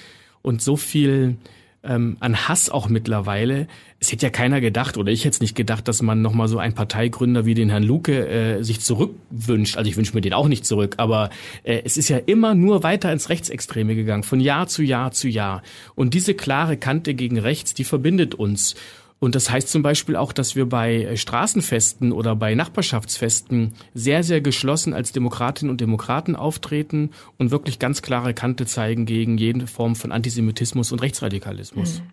und 0.44 0.62
so 0.62 0.78
viel 0.78 1.38
ähm, 1.84 2.18
an 2.20 2.48
Hass 2.48 2.70
auch 2.70 2.90
mittlerweile. 2.90 3.68
Es 4.00 4.12
hätte 4.12 4.26
ja 4.26 4.30
keiner 4.30 4.62
gedacht, 4.62 4.98
oder 4.98 5.12
ich 5.12 5.26
hätte 5.26 5.36
es 5.36 5.42
nicht 5.42 5.56
gedacht, 5.56 5.88
dass 5.88 6.02
man 6.02 6.22
nochmal 6.22 6.48
so 6.48 6.58
einen 6.58 6.74
Parteigründer 6.74 7.46
wie 7.46 7.54
den 7.54 7.70
Herrn 7.70 7.84
Luke 7.84 8.28
äh, 8.28 8.64
sich 8.64 8.82
zurückwünscht. 8.82 9.78
Also 9.78 9.90
ich 9.90 9.98
wünsche 9.98 10.14
mir 10.14 10.22
den 10.22 10.34
auch 10.34 10.48
nicht 10.48 10.66
zurück, 10.66 10.96
aber 10.98 11.30
äh, 11.64 11.82
es 11.84 11.98
ist 11.98 12.10
ja 12.10 12.18
immer 12.18 12.56
nur 12.56 12.84
weiter 12.84 13.12
ins 13.12 13.30
Rechtsextreme 13.30 13.96
gegangen, 13.96 14.24
von 14.24 14.40
Jahr 14.40 14.68
zu 14.68 14.84
Jahr 14.84 15.12
zu 15.12 15.28
Jahr. 15.28 15.64
Und 15.96 16.14
diese 16.14 16.34
klare 16.34 16.78
Kante 16.78 17.14
gegen 17.14 17.40
rechts, 17.40 17.74
die 17.74 17.84
verbindet 17.84 18.36
uns. 18.36 18.76
Und 19.24 19.36
das 19.36 19.52
heißt 19.52 19.70
zum 19.70 19.84
Beispiel 19.84 20.16
auch, 20.16 20.34
dass 20.34 20.56
wir 20.56 20.68
bei 20.68 21.04
äh, 21.04 21.16
Straßenfesten 21.16 22.12
oder 22.12 22.36
bei 22.36 22.56
Nachbarschaftsfesten 22.56 23.74
sehr, 23.94 24.24
sehr 24.24 24.42
geschlossen 24.42 24.96
als 24.96 25.12
Demokratinnen 25.12 25.70
und 25.70 25.80
Demokraten 25.80 26.36
auftreten 26.36 27.12
und 27.38 27.52
wirklich 27.52 27.78
ganz 27.78 28.02
klare 28.02 28.34
Kante 28.34 28.66
zeigen 28.66 29.06
gegen 29.06 29.38
jede 29.38 29.68
Form 29.68 29.96
von 29.96 30.12
Antisemitismus 30.12 30.92
und 30.92 31.04
Rechtsradikalismus. 31.04 32.00
Mhm. 32.00 32.04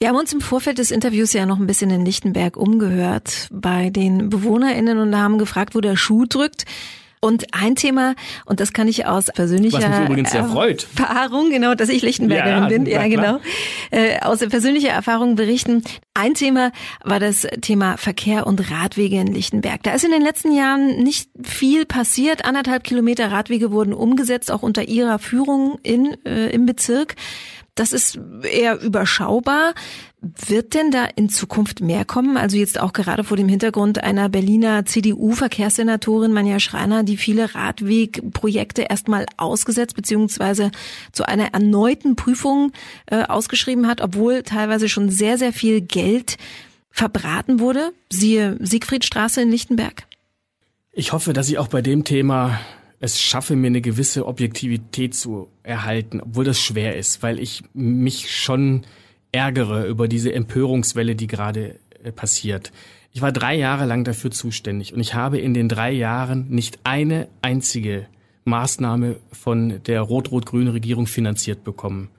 Wir 0.00 0.08
haben 0.08 0.16
uns 0.16 0.32
im 0.32 0.40
Vorfeld 0.40 0.78
des 0.78 0.90
Interviews 0.90 1.32
ja 1.32 1.46
noch 1.46 1.60
ein 1.60 1.68
bisschen 1.68 1.90
in 1.90 2.04
Lichtenberg 2.04 2.56
umgehört 2.56 3.48
bei 3.52 3.90
den 3.90 4.28
BewohnerInnen 4.28 4.98
und 4.98 5.16
haben 5.16 5.38
gefragt, 5.38 5.76
wo 5.76 5.80
der 5.80 5.94
Schuh 5.94 6.24
drückt. 6.24 6.64
Und 7.20 7.46
ein 7.52 7.74
Thema, 7.74 8.14
und 8.46 8.60
das 8.60 8.72
kann 8.72 8.88
ich 8.88 9.06
aus 9.06 9.26
persönlicher 9.26 9.80
Erfahrung, 9.80 11.50
genau, 11.50 11.74
dass 11.74 11.88
ich 11.88 12.02
Lichtenbergerin 12.02 12.62
ja, 12.62 12.68
bin, 12.68 12.86
ja 12.86 13.08
genau, 13.08 13.40
äh, 13.90 14.20
aus 14.20 14.38
persönlicher 14.38 14.90
Erfahrung 14.90 15.34
berichten. 15.34 15.82
Ein 16.14 16.34
Thema 16.34 16.72
war 17.04 17.20
das 17.20 17.46
Thema 17.60 17.96
Verkehr 17.96 18.46
und 18.46 18.70
Radwege 18.70 19.20
in 19.20 19.32
Lichtenberg. 19.32 19.82
Da 19.82 19.92
ist 19.92 20.04
in 20.04 20.10
den 20.10 20.22
letzten 20.22 20.52
Jahren 20.52 21.02
nicht 21.02 21.30
viel 21.42 21.86
passiert. 21.86 22.44
Anderthalb 22.44 22.84
Kilometer 22.84 23.30
Radwege 23.30 23.72
wurden 23.72 23.92
umgesetzt, 23.92 24.50
auch 24.50 24.62
unter 24.62 24.88
ihrer 24.88 25.18
Führung 25.18 25.78
in, 25.82 26.16
äh, 26.24 26.50
im 26.50 26.66
Bezirk. 26.66 27.16
Das 27.78 27.92
ist 27.92 28.18
eher 28.42 28.80
überschaubar. 28.80 29.72
Wird 30.20 30.74
denn 30.74 30.90
da 30.90 31.04
in 31.14 31.28
Zukunft 31.28 31.80
mehr 31.80 32.04
kommen? 32.04 32.36
Also 32.36 32.56
jetzt 32.56 32.80
auch 32.80 32.92
gerade 32.92 33.22
vor 33.22 33.36
dem 33.36 33.48
Hintergrund 33.48 34.02
einer 34.02 34.28
Berliner 34.28 34.84
CDU-Verkehrssenatorin 34.84 36.32
Manja 36.32 36.58
Schreiner, 36.58 37.04
die 37.04 37.16
viele 37.16 37.54
Radwegprojekte 37.54 38.82
erstmal 38.82 39.26
ausgesetzt 39.36 39.94
bzw. 39.94 40.70
zu 41.12 41.28
einer 41.28 41.54
erneuten 41.54 42.16
Prüfung 42.16 42.72
äh, 43.06 43.22
ausgeschrieben 43.22 43.86
hat, 43.86 44.00
obwohl 44.00 44.42
teilweise 44.42 44.88
schon 44.88 45.08
sehr, 45.08 45.38
sehr 45.38 45.52
viel 45.52 45.80
Geld 45.80 46.36
verbraten 46.90 47.60
wurde. 47.60 47.92
Siehe 48.10 48.56
Siegfriedstraße 48.60 49.42
in 49.42 49.52
Lichtenberg. 49.52 50.08
Ich 50.90 51.12
hoffe, 51.12 51.32
dass 51.32 51.48
ich 51.48 51.58
auch 51.58 51.68
bei 51.68 51.80
dem 51.80 52.02
Thema 52.02 52.58
es 53.00 53.20
schaffe, 53.20 53.56
mir 53.56 53.68
eine 53.68 53.80
gewisse 53.80 54.26
Objektivität 54.26 55.14
zu 55.14 55.48
erhalten, 55.62 56.20
obwohl 56.20 56.44
das 56.44 56.60
schwer 56.60 56.96
ist, 56.96 57.22
weil 57.22 57.38
ich 57.38 57.62
mich 57.74 58.30
schon 58.30 58.82
ärgere 59.30 59.86
über 59.86 60.08
diese 60.08 60.32
Empörungswelle, 60.32 61.14
die 61.14 61.26
gerade 61.26 61.78
äh, 62.02 62.12
passiert. 62.12 62.72
Ich 63.12 63.22
war 63.22 63.32
drei 63.32 63.54
Jahre 63.54 63.86
lang 63.86 64.04
dafür 64.04 64.30
zuständig 64.30 64.92
und 64.92 65.00
ich 65.00 65.14
habe 65.14 65.38
in 65.38 65.54
den 65.54 65.68
drei 65.68 65.92
Jahren 65.92 66.48
nicht 66.48 66.80
eine 66.84 67.28
einzige 67.42 68.06
Maßnahme 68.44 69.16
von 69.32 69.82
der 69.84 70.00
rot-rot-grünen 70.02 70.68
Regierung 70.68 71.06
finanziert 71.06 71.64
bekommen. 71.64 72.10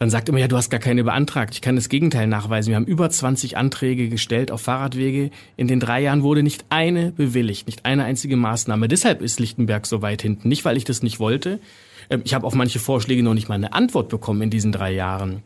Dann 0.00 0.08
sagt 0.08 0.30
immer, 0.30 0.38
ja, 0.38 0.48
du 0.48 0.56
hast 0.56 0.70
gar 0.70 0.80
keine 0.80 1.04
beantragt. 1.04 1.52
Ich 1.52 1.60
kann 1.60 1.76
das 1.76 1.90
Gegenteil 1.90 2.26
nachweisen. 2.26 2.70
Wir 2.70 2.76
haben 2.76 2.86
über 2.86 3.10
20 3.10 3.58
Anträge 3.58 4.08
gestellt 4.08 4.50
auf 4.50 4.62
Fahrradwege. 4.62 5.30
In 5.58 5.68
den 5.68 5.78
drei 5.78 6.00
Jahren 6.00 6.22
wurde 6.22 6.42
nicht 6.42 6.64
eine 6.70 7.12
bewilligt, 7.12 7.66
nicht 7.66 7.84
eine 7.84 8.04
einzige 8.04 8.38
Maßnahme. 8.38 8.88
Deshalb 8.88 9.20
ist 9.20 9.38
Lichtenberg 9.38 9.86
so 9.86 10.00
weit 10.00 10.22
hinten. 10.22 10.48
Nicht, 10.48 10.64
weil 10.64 10.78
ich 10.78 10.84
das 10.84 11.02
nicht 11.02 11.20
wollte. 11.20 11.60
Ähm, 12.08 12.22
ich 12.24 12.32
habe 12.32 12.46
auf 12.46 12.54
manche 12.54 12.78
Vorschläge 12.78 13.22
noch 13.22 13.34
nicht 13.34 13.50
mal 13.50 13.56
eine 13.56 13.74
Antwort 13.74 14.08
bekommen 14.08 14.40
in 14.40 14.48
diesen 14.48 14.72
drei 14.72 14.90
Jahren. 14.90 15.42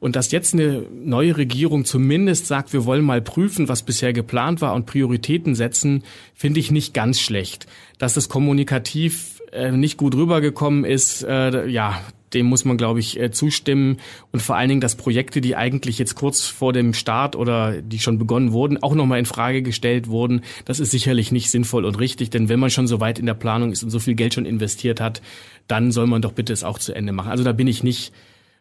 Und 0.00 0.16
dass 0.16 0.32
jetzt 0.32 0.54
eine 0.54 0.86
neue 0.90 1.36
Regierung 1.36 1.84
zumindest 1.84 2.46
sagt, 2.46 2.72
wir 2.72 2.86
wollen 2.86 3.04
mal 3.04 3.20
prüfen, 3.20 3.68
was 3.68 3.82
bisher 3.82 4.14
geplant 4.14 4.62
war 4.62 4.72
und 4.72 4.86
Prioritäten 4.86 5.54
setzen, 5.54 6.02
finde 6.34 6.60
ich 6.60 6.70
nicht 6.70 6.94
ganz 6.94 7.20
schlecht. 7.20 7.66
Dass 7.98 8.14
das 8.14 8.30
kommunikativ 8.30 9.42
äh, 9.52 9.70
nicht 9.70 9.98
gut 9.98 10.14
rübergekommen 10.14 10.86
ist, 10.86 11.24
äh, 11.24 11.66
ja, 11.66 12.00
dem 12.34 12.46
muss 12.46 12.64
man, 12.64 12.76
glaube 12.76 13.00
ich, 13.00 13.18
äh, 13.18 13.30
zustimmen. 13.30 13.98
Und 14.32 14.40
vor 14.40 14.56
allen 14.56 14.68
Dingen, 14.68 14.80
dass 14.80 14.96
Projekte, 14.96 15.40
die 15.40 15.56
eigentlich 15.56 15.98
jetzt 15.98 16.14
kurz 16.14 16.46
vor 16.46 16.72
dem 16.72 16.94
Start 16.94 17.36
oder 17.36 17.80
die 17.82 17.98
schon 17.98 18.18
begonnen 18.18 18.52
wurden, 18.52 18.82
auch 18.82 18.94
nochmal 18.94 19.18
in 19.18 19.24
Frage 19.24 19.62
gestellt 19.62 20.08
wurden, 20.08 20.42
das 20.64 20.80
ist 20.80 20.90
sicherlich 20.90 21.32
nicht 21.32 21.50
sinnvoll 21.50 21.84
und 21.84 21.98
richtig. 21.98 22.30
Denn 22.30 22.48
wenn 22.48 22.60
man 22.60 22.70
schon 22.70 22.86
so 22.86 23.00
weit 23.00 23.18
in 23.18 23.26
der 23.26 23.34
Planung 23.34 23.72
ist 23.72 23.82
und 23.82 23.90
so 23.90 23.98
viel 23.98 24.14
Geld 24.14 24.34
schon 24.34 24.46
investiert 24.46 25.00
hat, 25.00 25.22
dann 25.66 25.92
soll 25.92 26.06
man 26.06 26.22
doch 26.22 26.32
bitte 26.32 26.52
es 26.52 26.64
auch 26.64 26.78
zu 26.78 26.94
Ende 26.94 27.12
machen. 27.12 27.30
Also 27.30 27.44
da 27.44 27.52
bin 27.52 27.66
ich 27.66 27.82
nicht 27.82 28.12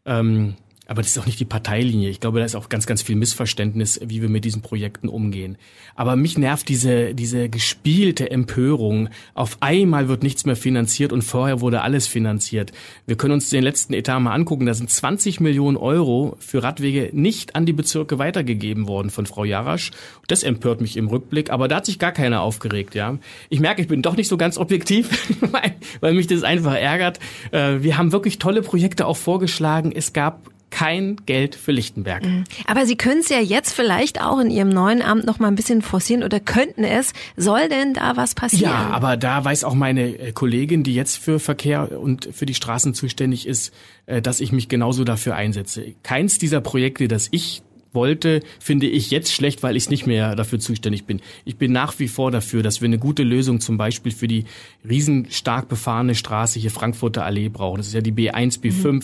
ähm, 0.06 0.56
aber 0.88 1.02
das 1.02 1.12
ist 1.12 1.20
auch 1.20 1.26
nicht 1.26 1.40
die 1.40 1.46
Parteilinie. 1.46 2.10
Ich 2.10 2.20
glaube, 2.20 2.40
da 2.40 2.46
ist 2.46 2.56
auch 2.56 2.70
ganz, 2.70 2.88
ganz 2.88 3.02
viel 3.02 3.16
Missverständnis, 3.16 4.00
wie 4.04 4.22
wir 4.22 4.30
mit 4.30 4.46
diesen 4.46 4.62
Projekten 4.62 5.10
umgehen. 5.10 5.58
Aber 5.96 6.16
mich 6.16 6.38
nervt 6.38 6.70
diese, 6.70 7.14
diese 7.14 7.50
gespielte 7.50 8.32
Empörung. 8.32 9.10
Auf 9.34 9.58
einmal 9.60 10.08
wird 10.08 10.24
nichts 10.24 10.46
mehr 10.46 10.56
finanziert 10.56 11.12
und 11.12 11.24
vorher 11.24 11.60
wurde 11.60 11.82
alles 11.82 12.08
finanziert. 12.08 12.72
Wir 13.06 13.18
können 13.18 13.34
uns 13.34 13.50
den 13.50 13.64
letzten 13.64 13.94
Etat 13.94 14.20
mal 14.20 14.34
angucken. 14.34 14.66
Da 14.66 14.74
sind 14.74 14.90
20 14.90 15.42
Millionen 15.42 15.76
Euro 15.76 16.38
für 16.40 16.64
Radwege 16.64 17.10
nicht 17.12 17.56
an 17.56 17.66
die 17.66 17.74
Bezirke 17.74 18.18
weitergegeben 18.18 18.88
worden 18.88 19.10
von 19.10 19.26
Frau 19.26 19.44
Jarasch. 19.44 19.92
Das 20.28 20.44
empört 20.44 20.80
mich 20.80 20.96
im 20.96 21.08
Rückblick. 21.08 21.50
Aber 21.50 21.68
da 21.68 21.78
hat 21.78 21.86
sich 21.86 22.00
gar 22.00 22.14
keiner 22.14 22.42
aufgeregt, 22.42 22.96
ja. 22.96 23.18
Ich 23.50 23.60
merke, 23.60 23.82
ich 23.82 23.90
bin 23.90 24.02
doch 24.02 24.16
nicht 24.16 24.30
so 24.30 24.38
ganz 24.38 24.58
objektiv, 24.58 25.10
weil 26.00 26.14
mich 26.14 26.28
das 26.28 26.44
einfach 26.44 26.76
ärgert. 26.76 27.20
Äh, 27.52 27.82
wir 27.82 27.98
haben 27.98 28.14
wirklich 28.14 28.40
tolle 28.40 28.62
Projekte 28.62 29.06
auch 29.06 29.18
vorgeschlagen. 29.18 29.92
Es 29.92 30.14
gab 30.14 30.50
kein 30.70 31.18
Geld 31.26 31.56
für 31.56 31.72
Lichtenberg. 31.72 32.26
Mhm. 32.26 32.44
Aber 32.66 32.86
Sie 32.86 32.96
können 32.96 33.22
es 33.22 33.30
ja 33.30 33.40
jetzt 33.40 33.74
vielleicht 33.74 34.22
auch 34.22 34.40
in 34.40 34.50
Ihrem 34.50 34.70
neuen 34.70 35.02
Amt 35.02 35.26
noch 35.26 35.40
mal 35.40 35.48
ein 35.48 35.56
bisschen 35.56 35.82
forcieren 35.82 36.24
oder 36.24 36.40
könnten 36.40 36.84
es. 36.84 37.14
Soll 37.36 37.70
denn 37.70 37.94
da 37.94 38.18
was 38.18 38.36
passieren? 38.36 38.72
Ja, 38.72 38.90
aber 38.90 39.18
da 39.18 39.44
weiß 39.44 39.64
auch 39.64 39.74
meine 39.74 40.18
äh, 40.18 40.32
Kollegin, 40.32 40.84
die 40.84 40.94
jetzt 40.94 41.18
für 41.18 41.40
Verkehr 41.40 42.00
und 42.00 42.30
für 42.32 42.46
die 42.46 42.54
Straßen 42.54 42.94
zuständig 42.94 43.48
ist, 43.48 43.74
äh, 44.06 44.22
dass 44.22 44.40
ich 44.40 44.52
mich 44.52 44.68
genauso 44.68 45.04
dafür 45.04 45.36
einsetze. 45.36 45.96
Keins 46.04 46.38
dieser 46.38 46.62
Projekte, 46.62 47.08
das 47.08 47.30
ich 47.32 47.64
wollte, 47.94 48.42
finde 48.60 48.88
ich 48.88 49.10
jetzt 49.10 49.34
schlecht, 49.34 49.64
weil 49.64 49.76
ich 49.76 49.90
nicht 49.90 50.06
mehr 50.06 50.36
dafür 50.36 50.60
zuständig 50.60 51.06
bin. 51.06 51.22
Ich 51.46 51.58
bin 51.58 51.72
nach 51.72 51.98
wie 51.98 52.08
vor 52.08 52.30
dafür, 52.30 52.62
dass 52.62 52.82
wir 52.82 52.88
eine 52.88 53.00
gute 53.00 53.24
Lösung 53.24 53.60
zum 53.60 53.78
Beispiel 53.78 54.12
für 54.12 54.28
die 54.28 54.46
riesen 54.88 55.32
stark 55.32 55.70
befahrene 55.70 56.14
Straße 56.14 56.60
hier 56.60 56.72
Frankfurter 56.72 57.26
Allee 57.26 57.50
brauchen. 57.50 57.78
Das 57.78 57.88
ist 57.88 57.94
ja 57.94 58.02
die 58.02 58.12
B1, 58.12 58.62
B5. 58.62 58.92
Mhm 58.92 59.02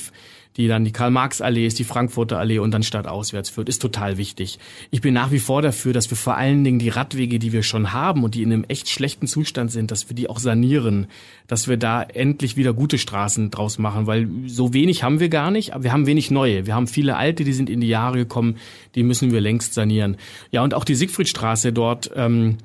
die 0.57 0.67
dann 0.67 0.85
die 0.85 0.91
Karl-Marx-Allee 0.91 1.65
ist, 1.65 1.79
die 1.79 1.83
Frankfurter 1.83 2.39
Allee 2.39 2.59
und 2.59 2.71
dann 2.71 2.83
stadtauswärts 2.83 3.49
führt, 3.49 3.69
ist 3.69 3.81
total 3.81 4.17
wichtig. 4.17 4.59
Ich 4.91 5.01
bin 5.01 5.13
nach 5.13 5.31
wie 5.31 5.39
vor 5.39 5.61
dafür, 5.61 5.93
dass 5.93 6.09
wir 6.09 6.17
vor 6.17 6.37
allen 6.37 6.63
Dingen 6.63 6.79
die 6.79 6.89
Radwege, 6.89 7.39
die 7.39 7.51
wir 7.51 7.63
schon 7.63 7.93
haben 7.93 8.23
und 8.23 8.35
die 8.35 8.43
in 8.43 8.53
einem 8.53 8.63
echt 8.67 8.89
schlechten 8.89 9.27
Zustand 9.27 9.71
sind, 9.71 9.91
dass 9.91 10.09
wir 10.09 10.15
die 10.15 10.29
auch 10.29 10.39
sanieren, 10.39 11.07
dass 11.47 11.67
wir 11.67 11.77
da 11.77 12.03
endlich 12.03 12.55
wieder 12.57 12.73
gute 12.73 12.97
Straßen 12.97 13.51
draus 13.51 13.77
machen, 13.77 14.07
weil 14.07 14.29
so 14.47 14.73
wenig 14.73 15.03
haben 15.03 15.19
wir 15.19 15.29
gar 15.29 15.51
nicht, 15.51 15.73
aber 15.73 15.83
wir 15.83 15.91
haben 15.91 16.05
wenig 16.05 16.31
neue. 16.31 16.65
Wir 16.65 16.75
haben 16.75 16.87
viele 16.87 17.15
alte, 17.15 17.43
die 17.43 17.53
sind 17.53 17.69
in 17.69 17.81
die 17.81 17.87
Jahre 17.87 18.17
gekommen, 18.17 18.57
die 18.95 19.03
müssen 19.03 19.31
wir 19.31 19.41
längst 19.41 19.73
sanieren. 19.73 20.17
Ja, 20.51 20.63
und 20.63 20.73
auch 20.73 20.85
die 20.85 20.95
Siegfriedstraße 20.95 21.73
dort, 21.73 22.11
ähm, 22.15 22.57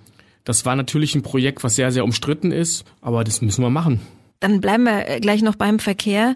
das 0.44 0.64
war 0.64 0.76
natürlich 0.76 1.14
ein 1.14 1.22
Projekt, 1.22 1.64
was 1.64 1.74
sehr, 1.74 1.92
sehr 1.92 2.04
umstritten 2.04 2.52
ist, 2.52 2.84
aber 3.02 3.24
das 3.24 3.42
müssen 3.42 3.62
wir 3.62 3.70
machen. 3.70 4.00
Dann 4.40 4.60
bleiben 4.60 4.84
wir 4.84 5.20
gleich 5.20 5.42
noch 5.42 5.56
beim 5.56 5.78
Verkehr. 5.78 6.34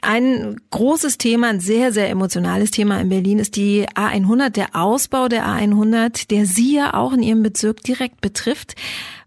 Ein 0.00 0.56
großes 0.70 1.18
Thema, 1.18 1.48
ein 1.48 1.60
sehr, 1.60 1.92
sehr 1.92 2.08
emotionales 2.08 2.70
Thema 2.70 3.00
in 3.00 3.08
Berlin 3.08 3.38
ist 3.38 3.56
die 3.56 3.86
A100, 3.88 4.50
der 4.50 4.74
Ausbau 4.74 5.28
der 5.28 5.46
A100, 5.46 6.28
der 6.28 6.46
Sie 6.46 6.74
ja 6.74 6.94
auch 6.94 7.12
in 7.12 7.22
Ihrem 7.22 7.42
Bezirk 7.42 7.82
direkt 7.82 8.20
betrifft. 8.20 8.74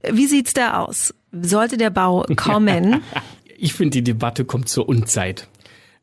Wie 0.04 0.26
sieht's 0.26 0.54
da 0.54 0.80
aus? 0.80 1.14
Sollte 1.32 1.78
der 1.78 1.92
Bau 1.92 2.26
kommen? 2.36 3.02
ich 3.58 3.74
finde, 3.74 3.92
die 3.92 4.04
Debatte 4.04 4.44
kommt 4.44 4.68
zur 4.68 4.90
Unzeit. 4.90 5.48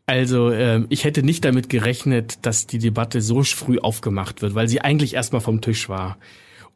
Also 0.06 0.50
äh, 0.50 0.84
ich 0.88 1.04
hätte 1.04 1.22
nicht 1.22 1.44
damit 1.44 1.68
gerechnet, 1.68 2.38
dass 2.42 2.66
die 2.66 2.78
Debatte 2.78 3.20
so 3.20 3.42
früh 3.42 3.78
aufgemacht 3.78 4.42
wird, 4.42 4.54
weil 4.54 4.68
sie 4.68 4.80
eigentlich 4.80 5.14
erstmal 5.14 5.40
vom 5.40 5.60
Tisch 5.60 5.88
war. 5.88 6.18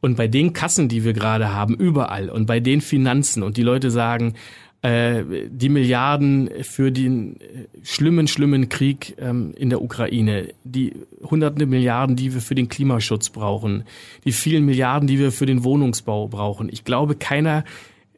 Und 0.00 0.16
bei 0.16 0.28
den 0.28 0.52
Kassen, 0.52 0.88
die 0.88 1.04
wir 1.04 1.14
gerade 1.14 1.52
haben, 1.52 1.74
überall 1.74 2.28
und 2.28 2.46
bei 2.46 2.60
den 2.60 2.80
Finanzen 2.80 3.42
und 3.42 3.56
die 3.56 3.62
Leute 3.62 3.90
sagen, 3.90 4.34
äh, 4.82 5.24
die 5.48 5.68
Milliarden 5.68 6.50
für 6.62 6.92
den 6.92 7.40
äh, 7.40 7.66
schlimmen, 7.82 8.28
schlimmen 8.28 8.68
Krieg 8.68 9.16
ähm, 9.18 9.52
in 9.56 9.70
der 9.70 9.82
Ukraine, 9.82 10.48
die 10.64 10.92
hunderte 11.22 11.66
Milliarden, 11.66 12.16
die 12.16 12.34
wir 12.34 12.40
für 12.40 12.54
den 12.54 12.68
Klimaschutz 12.68 13.30
brauchen, 13.30 13.84
die 14.24 14.32
vielen 14.32 14.64
Milliarden, 14.64 15.06
die 15.06 15.18
wir 15.18 15.32
für 15.32 15.46
den 15.46 15.64
Wohnungsbau 15.64 16.28
brauchen. 16.28 16.68
Ich 16.70 16.84
glaube, 16.84 17.16
keiner 17.16 17.64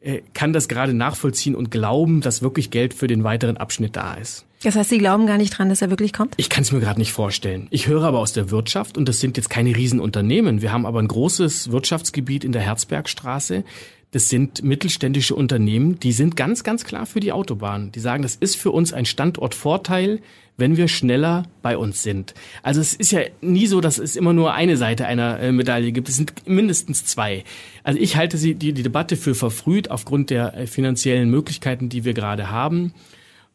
äh, 0.01 0.21
kann 0.33 0.53
das 0.53 0.67
gerade 0.67 0.93
nachvollziehen 0.93 1.55
und 1.55 1.71
glauben, 1.71 2.21
dass 2.21 2.41
wirklich 2.41 2.71
Geld 2.71 2.93
für 2.93 3.07
den 3.07 3.23
weiteren 3.23 3.57
Abschnitt 3.57 3.95
da 3.95 4.13
ist. 4.15 4.45
Das 4.61 4.75
heißt, 4.75 4.89
Sie 4.89 4.97
glauben 4.97 5.25
gar 5.25 5.37
nicht 5.37 5.57
dran, 5.57 5.69
dass 5.69 5.81
er 5.81 5.89
wirklich 5.89 6.11
kommt? 6.11 6.33
Ich 6.35 6.49
kann 6.49 6.63
es 6.63 6.71
mir 6.71 6.81
gerade 6.81 6.99
nicht 6.99 7.13
vorstellen. 7.13 7.67
Ich 7.69 7.87
höre 7.87 8.03
aber 8.03 8.19
aus 8.19 8.33
der 8.33 8.51
Wirtschaft, 8.51 8.97
und 8.97 9.07
das 9.07 9.21
sind 9.21 9.37
jetzt 9.37 9.49
keine 9.49 9.75
Riesenunternehmen. 9.75 10.61
Wir 10.61 10.73
haben 10.73 10.85
aber 10.85 10.99
ein 10.99 11.07
großes 11.07 11.71
Wirtschaftsgebiet 11.71 12.43
in 12.43 12.51
der 12.51 12.61
Herzbergstraße 12.61 13.63
das 14.11 14.29
sind 14.29 14.63
mittelständische 14.63 15.35
Unternehmen, 15.35 15.99
die 15.99 16.11
sind 16.11 16.35
ganz, 16.35 16.63
ganz 16.63 16.83
klar 16.83 17.05
für 17.05 17.19
die 17.19 17.31
Autobahn. 17.31 17.91
Die 17.91 17.99
sagen, 17.99 18.23
das 18.23 18.35
ist 18.35 18.55
für 18.55 18.71
uns 18.71 18.91
ein 18.91 19.05
Standortvorteil, 19.05 20.19
wenn 20.57 20.77
wir 20.77 20.87
schneller 20.87 21.43
bei 21.61 21.77
uns 21.77 22.01
sind. 22.01 22.33
Also 22.63 22.81
es 22.81 22.95
ist 22.95 23.11
ja 23.11 23.21
nie 23.41 23.67
so, 23.67 23.81
dass 23.81 23.99
es 23.99 24.15
immer 24.15 24.33
nur 24.33 24.53
eine 24.53 24.77
Seite 24.77 25.05
einer 25.05 25.39
äh, 25.39 25.51
Medaille 25.51 25.91
gibt. 25.91 26.09
Es 26.09 26.15
sind 26.15 26.47
mindestens 26.47 27.05
zwei. 27.05 27.43
Also 27.83 27.99
ich 27.99 28.15
halte 28.15 28.37
die, 28.37 28.55
die 28.55 28.73
Debatte 28.73 29.15
für 29.15 29.35
verfrüht 29.35 29.91
aufgrund 29.91 30.31
der 30.31 30.57
äh, 30.57 30.67
finanziellen 30.67 31.29
Möglichkeiten, 31.29 31.87
die 31.87 32.03
wir 32.03 32.13
gerade 32.13 32.49
haben. 32.49 32.93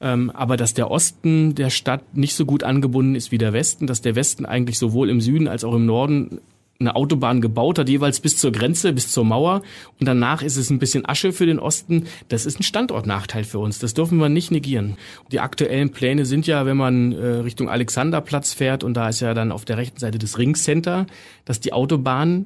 Ähm, 0.04 0.30
aber 0.30 0.58
dass 0.58 0.75
der 0.75 0.90
Osten 0.90 1.54
der 1.54 1.70
Stadt 1.70 2.14
nicht 2.14 2.34
so 2.34 2.44
gut 2.44 2.62
angebunden 2.62 3.14
ist 3.14 3.32
wie 3.32 3.38
der 3.38 3.54
Westen, 3.54 3.87
dass 3.87 4.02
der 4.02 4.14
Westen 4.14 4.44
eigentlich 4.44 4.78
sowohl 4.78 5.08
im 5.08 5.23
Süden 5.23 5.49
als 5.49 5.64
auch 5.64 5.75
im 5.75 5.87
Norden 5.87 6.40
eine 6.78 6.94
Autobahn 6.94 7.40
gebaut 7.40 7.78
hat, 7.78 7.88
jeweils 7.88 8.20
bis 8.20 8.37
zur 8.37 8.52
Grenze, 8.52 8.92
bis 8.92 9.11
zur 9.11 9.25
Mauer. 9.25 9.62
Und 9.99 10.06
danach 10.06 10.42
ist 10.42 10.58
es 10.58 10.68
ein 10.68 10.78
bisschen 10.78 11.08
Asche 11.08 11.32
für 11.32 11.46
den 11.46 11.58
Osten. 11.58 12.04
Das 12.28 12.44
ist 12.44 12.61
ein 12.61 12.64
Standortnachteil 12.64 13.44
für 13.44 13.61
uns. 13.61 13.78
Das 13.78 13.94
dürfen 13.94 14.18
wir 14.18 14.28
nicht 14.28 14.50
negieren. 14.50 14.99
Die 15.32 15.40
aktuellen 15.40 15.90
Pläne 15.90 16.26
sind 16.26 16.46
ja, 16.46 16.66
wenn 16.66 16.76
man 16.76 17.12
äh, 17.12 17.26
Richtung 17.26 17.70
Alexanderplatz 17.70 18.52
fährt, 18.52 18.84
und 18.84 18.94
da 18.94 19.08
ist 19.08 19.20
ja 19.20 19.32
dann 19.32 19.52
auf 19.52 19.64
der 19.64 19.78
rechten 19.78 20.00
Seite 20.00 20.18
das 20.18 20.37
Ringcenter, 20.37 21.06
dass 21.46 21.61
die 21.61 21.73
Autobahn 21.73 22.44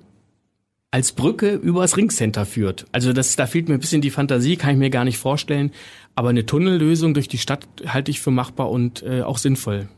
als 0.91 1.13
Brücke 1.13 1.55
übers 1.55 1.97
Ringcenter 1.97 2.47
führt. 2.47 2.87
Also 2.93 3.13
das, 3.13 3.37
da 3.37 3.47
fehlt 3.47 3.69
mir 3.69 3.75
ein 3.75 3.81
bisschen 3.81 4.01
die 4.01 4.11
Fantasie, 4.11 4.57
kann 4.57 4.71
ich 4.71 4.79
mir 4.79 4.91
gar 4.91 5.05
nicht 5.05 5.19
vorstellen. 5.19 5.73
Aber 6.15 6.31
eine 6.31 6.47
Tunnellösung 6.47 7.15
durch 7.15 7.29
die 7.29 7.39
Stadt 7.39 7.67
halte 7.87 8.11
ich 8.11 8.21
für 8.21 8.31
machbar 8.31 8.71
und 8.71 9.03
äh, 9.03 9.23
auch 9.23 9.39
sinnvoll. 9.39 9.89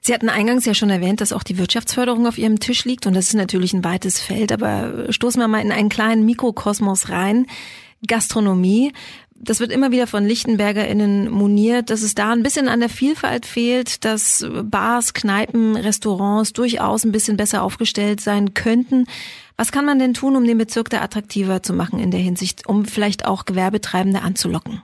Sie 0.00 0.14
hatten 0.14 0.28
eingangs 0.28 0.64
ja 0.64 0.74
schon 0.74 0.90
erwähnt, 0.90 1.20
dass 1.20 1.32
auch 1.32 1.42
die 1.42 1.58
Wirtschaftsförderung 1.58 2.26
auf 2.26 2.38
Ihrem 2.38 2.60
Tisch 2.60 2.84
liegt 2.84 3.06
und 3.06 3.14
das 3.14 3.28
ist 3.28 3.34
natürlich 3.34 3.74
ein 3.74 3.84
weites 3.84 4.20
Feld, 4.20 4.52
aber 4.52 5.12
stoßen 5.12 5.40
wir 5.40 5.48
mal 5.48 5.60
in 5.60 5.72
einen 5.72 5.90
kleinen 5.90 6.24
Mikrokosmos 6.24 7.10
rein. 7.10 7.46
Gastronomie. 8.06 8.92
Das 9.40 9.60
wird 9.60 9.70
immer 9.70 9.92
wieder 9.92 10.08
von 10.08 10.26
LichtenbergerInnen 10.26 11.30
moniert, 11.30 11.90
dass 11.90 12.02
es 12.02 12.14
da 12.14 12.32
ein 12.32 12.42
bisschen 12.42 12.68
an 12.68 12.80
der 12.80 12.88
Vielfalt 12.88 13.46
fehlt, 13.46 14.04
dass 14.04 14.44
Bars, 14.64 15.14
Kneipen, 15.14 15.76
Restaurants 15.76 16.52
durchaus 16.52 17.04
ein 17.04 17.12
bisschen 17.12 17.36
besser 17.36 17.62
aufgestellt 17.62 18.20
sein 18.20 18.54
könnten. 18.54 19.06
Was 19.56 19.70
kann 19.70 19.84
man 19.84 19.98
denn 19.98 20.14
tun, 20.14 20.34
um 20.34 20.44
den 20.44 20.58
Bezirk 20.58 20.90
da 20.90 21.02
attraktiver 21.02 21.62
zu 21.62 21.72
machen 21.72 22.00
in 22.00 22.10
der 22.10 22.20
Hinsicht, 22.20 22.66
um 22.66 22.84
vielleicht 22.84 23.26
auch 23.26 23.44
Gewerbetreibende 23.44 24.22
anzulocken? 24.22 24.82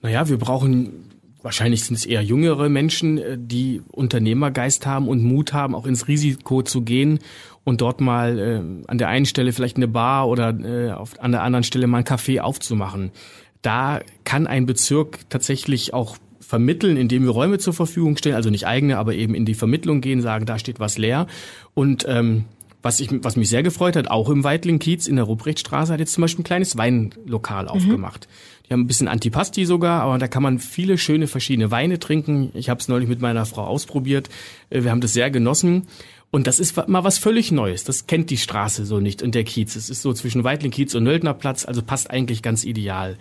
Naja, 0.00 0.28
wir 0.28 0.38
brauchen 0.38 1.08
wahrscheinlich 1.42 1.84
sind 1.84 1.96
es 1.96 2.06
eher 2.06 2.22
jüngere 2.22 2.68
Menschen, 2.68 3.18
äh, 3.18 3.38
die 3.38 3.82
Unternehmergeist 3.92 4.86
haben 4.86 5.08
und 5.08 5.22
Mut 5.22 5.52
haben, 5.52 5.74
auch 5.74 5.86
ins 5.86 6.08
Risiko 6.08 6.62
zu 6.62 6.82
gehen 6.82 7.20
und 7.64 7.80
dort 7.80 8.00
mal 8.00 8.38
äh, 8.38 8.88
an 8.88 8.98
der 8.98 9.08
einen 9.08 9.26
Stelle 9.26 9.52
vielleicht 9.52 9.76
eine 9.76 9.88
Bar 9.88 10.28
oder 10.28 10.50
äh, 10.58 10.92
auf, 10.92 11.20
an 11.20 11.32
der 11.32 11.42
anderen 11.42 11.64
Stelle 11.64 11.86
mal 11.86 11.98
ein 11.98 12.04
Café 12.04 12.40
aufzumachen. 12.40 13.12
Da 13.62 14.00
kann 14.24 14.46
ein 14.46 14.66
Bezirk 14.66 15.28
tatsächlich 15.30 15.94
auch 15.94 16.16
vermitteln, 16.40 16.96
indem 16.96 17.24
wir 17.24 17.30
Räume 17.30 17.58
zur 17.58 17.74
Verfügung 17.74 18.16
stellen, 18.16 18.36
also 18.36 18.50
nicht 18.50 18.66
eigene, 18.66 18.98
aber 18.98 19.14
eben 19.14 19.34
in 19.34 19.44
die 19.44 19.54
Vermittlung 19.54 20.00
gehen, 20.00 20.22
sagen, 20.22 20.46
da 20.46 20.58
steht 20.58 20.80
was 20.80 20.96
leer. 20.96 21.26
Und 21.74 22.06
ähm, 22.08 22.46
was, 22.80 23.00
ich, 23.00 23.10
was 23.22 23.36
mich 23.36 23.48
sehr 23.48 23.62
gefreut 23.62 23.96
hat, 23.96 24.08
auch 24.08 24.30
im 24.30 24.44
Weitling-Kiez 24.44 25.08
in 25.08 25.16
der 25.16 25.24
Ruprechtstraße 25.24 25.92
hat 25.92 26.00
jetzt 26.00 26.12
zum 26.12 26.22
Beispiel 26.22 26.42
ein 26.42 26.46
kleines 26.46 26.78
Weinlokal 26.78 27.64
mhm. 27.64 27.70
aufgemacht. 27.70 28.28
Die 28.66 28.72
haben 28.72 28.82
ein 28.82 28.86
bisschen 28.86 29.08
Antipasti 29.08 29.66
sogar, 29.66 30.02
aber 30.02 30.18
da 30.18 30.28
kann 30.28 30.42
man 30.42 30.58
viele 30.58 30.96
schöne 30.96 31.26
verschiedene 31.26 31.70
Weine 31.70 31.98
trinken. 31.98 32.50
Ich 32.54 32.68
habe 32.68 32.80
es 32.80 32.88
neulich 32.88 33.08
mit 33.08 33.20
meiner 33.20 33.46
Frau 33.46 33.64
ausprobiert. 33.64 34.28
Äh, 34.70 34.84
wir 34.84 34.90
haben 34.90 35.00
das 35.00 35.12
sehr 35.12 35.30
genossen. 35.30 35.86
Und 36.30 36.46
das 36.46 36.60
ist 36.60 36.76
mal 36.88 37.04
was 37.04 37.18
völlig 37.18 37.52
Neues. 37.52 37.84
Das 37.84 38.06
kennt 38.06 38.28
die 38.30 38.36
Straße 38.36 38.84
so 38.84 39.00
nicht 39.00 39.22
und 39.22 39.34
der 39.34 39.44
Kiez. 39.44 39.76
Es 39.76 39.88
ist 39.88 40.02
so 40.02 40.12
zwischen 40.12 40.44
Weitling-Kiez 40.44 40.94
und 40.94 41.04
Nöldnerplatz, 41.04 41.64
also 41.64 41.82
passt 41.82 42.10
eigentlich 42.10 42.42
ganz 42.42 42.64
ideal. 42.64 43.16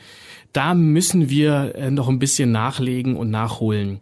Da 0.54 0.74
müssen 0.74 1.30
wir 1.30 1.76
äh, 1.76 1.92
noch 1.92 2.10
ein 2.10 2.20
bisschen 2.20 2.52
nachlegen 2.52 3.16
und 3.16 3.30
nachholen 3.30 4.00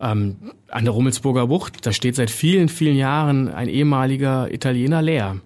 ähm, 0.00 0.36
an 0.68 0.84
der 0.84 0.92
Rummelsburger 0.92 1.46
Bucht, 1.46 1.86
da 1.86 1.92
steht 1.92 2.16
seit 2.16 2.30
vielen, 2.30 2.68
vielen 2.68 2.96
Jahren 2.96 3.48
ein 3.48 3.68
ehemaliger 3.68 4.52
Italiener 4.52 5.02
leer. 5.02 5.40